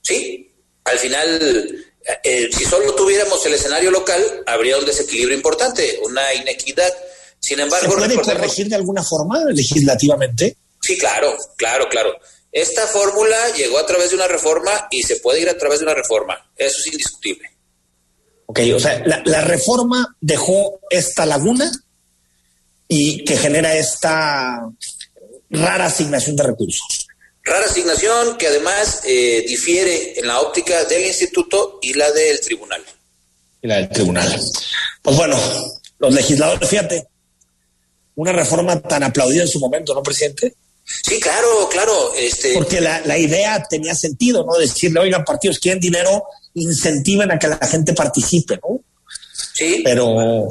[0.00, 0.48] Sí,
[0.84, 1.84] al final,
[2.22, 6.92] eh, si solo tuviéramos el escenario local, habría un desequilibrio importante, una inequidad.
[7.40, 10.56] Sin embargo, ¿se puede corregir de alguna forma legislativamente?
[10.80, 12.14] Sí, claro, claro, claro.
[12.52, 15.86] Esta fórmula llegó a través de una reforma y se puede ir a través de
[15.86, 16.36] una reforma.
[16.56, 17.48] Eso es indiscutible.
[18.46, 21.72] Ok, o sea, la, la reforma dejó esta laguna
[22.94, 24.68] y que genera esta
[25.48, 27.06] rara asignación de recursos.
[27.42, 32.84] Rara asignación que además eh, difiere en la óptica del instituto y la del tribunal.
[33.62, 34.38] Y la del tribunal.
[35.00, 35.38] Pues bueno,
[36.00, 37.08] los legisladores, fíjate,
[38.16, 40.54] una reforma tan aplaudida en su momento, ¿no, presidente?
[40.84, 42.12] Sí, claro, claro.
[42.14, 42.52] Este...
[42.52, 44.58] Porque la, la idea tenía sentido, ¿no?
[44.58, 48.80] Decirle, oigan, partidos quieren dinero, incentiven a que la gente participe, ¿no?
[49.54, 49.80] Sí.
[49.82, 50.48] Pero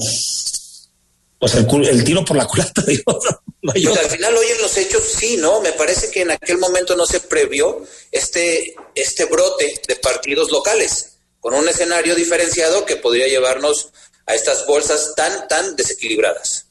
[1.41, 3.19] pues el, el, tiro por la culata, digo,
[3.63, 5.59] no, pues al final hoy en los hechos sí, ¿no?
[5.59, 11.13] Me parece que en aquel momento no se previó este, este brote de partidos locales,
[11.39, 13.89] con un escenario diferenciado que podría llevarnos
[14.27, 16.67] a estas bolsas tan, tan desequilibradas.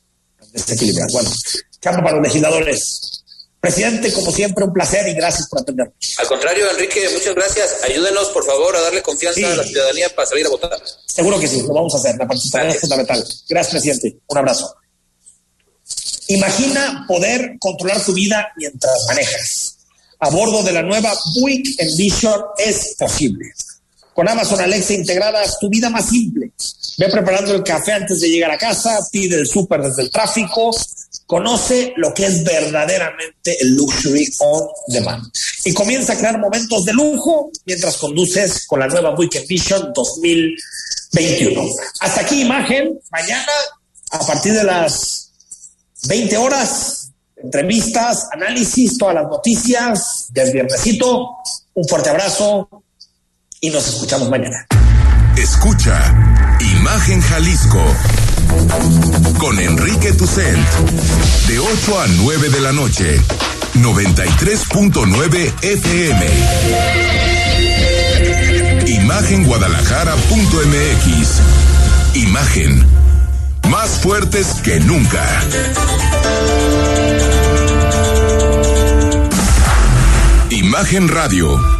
[0.53, 1.13] Desequilibradas.
[1.15, 1.31] Bueno,
[1.81, 3.20] chamba para los legisladores.
[3.61, 5.95] Presidente, como siempre, un placer y gracias por atendernos.
[6.17, 7.77] Al contrario, Enrique, muchas gracias.
[7.85, 9.45] Ayúdenos, por favor, a darle confianza sí.
[9.45, 10.83] a la ciudadanía para salir a votar.
[11.07, 12.17] Seguro que sí, lo vamos a hacer.
[12.17, 13.25] La participación es fundamental.
[13.49, 14.19] Gracias, presidente.
[14.27, 14.75] Un abrazo.
[16.29, 19.77] Imagina poder controlar tu vida mientras manejas.
[20.21, 23.53] A bordo de la nueva Buick Envision es posible.
[24.21, 26.53] Con Amazon Alexa integrada, tu vida más simple.
[26.99, 30.77] Ve preparando el café antes de llegar a casa, pide el súper desde el tráfico,
[31.25, 35.25] conoce lo que es verdaderamente el luxury on demand
[35.65, 41.63] y comienza a crear momentos de lujo mientras conduces con la nueva Weekend Vision 2021.
[42.01, 43.53] Hasta aquí imagen, mañana
[44.11, 45.31] a partir de las
[46.09, 47.11] 20 horas,
[47.43, 51.27] entrevistas, análisis, todas las noticias del viernesito.
[51.73, 52.69] Un fuerte abrazo
[53.61, 54.67] y nos escuchamos mañana.
[55.37, 56.15] Escucha
[56.79, 57.83] Imagen Jalisco
[59.39, 60.67] con Enrique Tucent
[61.47, 63.21] de 8 a 9 de la noche
[63.75, 66.27] 93.9 FM
[68.87, 71.41] Imagenguadalajara.mx
[72.15, 72.87] Imagen
[73.69, 75.23] más fuertes que nunca.
[80.51, 81.80] Imagen Radio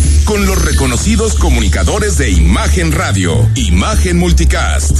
[0.25, 4.99] Con los reconocidos comunicadores de Imagen Radio, Imagen Multicast.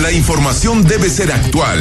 [0.00, 1.80] La información debe ser actual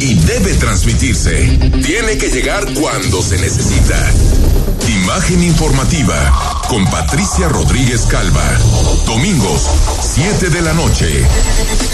[0.00, 1.58] y debe transmitirse.
[1.84, 4.12] Tiene que llegar cuando se necesita.
[4.88, 8.44] Imagen informativa con Patricia Rodríguez Calva.
[9.06, 9.68] Domingos,
[10.14, 11.24] 7 de la noche.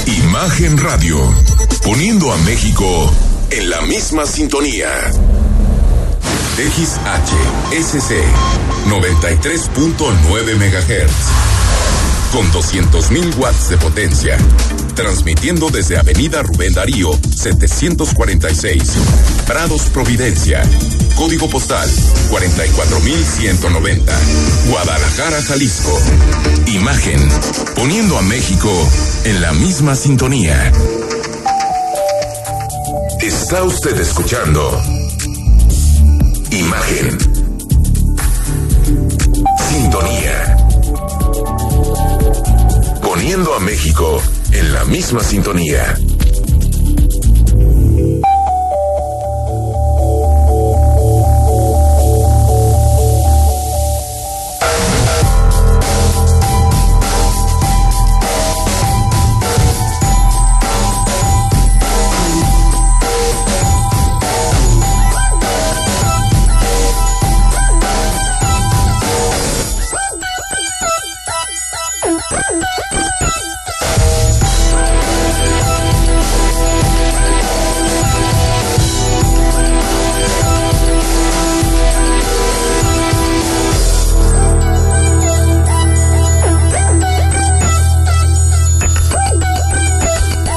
[0.06, 1.18] Imagen Radio.
[1.84, 3.12] Poniendo a México
[3.50, 4.88] en la misma sintonía.
[6.56, 8.12] XHSC
[8.88, 11.58] 93.9 MHz
[12.32, 14.36] con 200.000 watts de potencia,
[14.98, 18.82] transmitiendo desde Avenida Rubén Darío, 746,
[19.46, 20.60] Prados Providencia,
[21.14, 21.88] código postal
[22.30, 24.12] 44190,
[24.68, 25.96] Guadalajara, Jalisco.
[26.66, 27.20] Imagen,
[27.76, 28.68] poniendo a México
[29.22, 30.72] en la misma sintonía.
[33.20, 34.82] Está usted escuchando
[36.50, 37.18] Imagen.
[39.70, 40.56] Sintonía
[43.28, 44.22] poniendo a México
[44.58, 45.96] en la misma sintonía.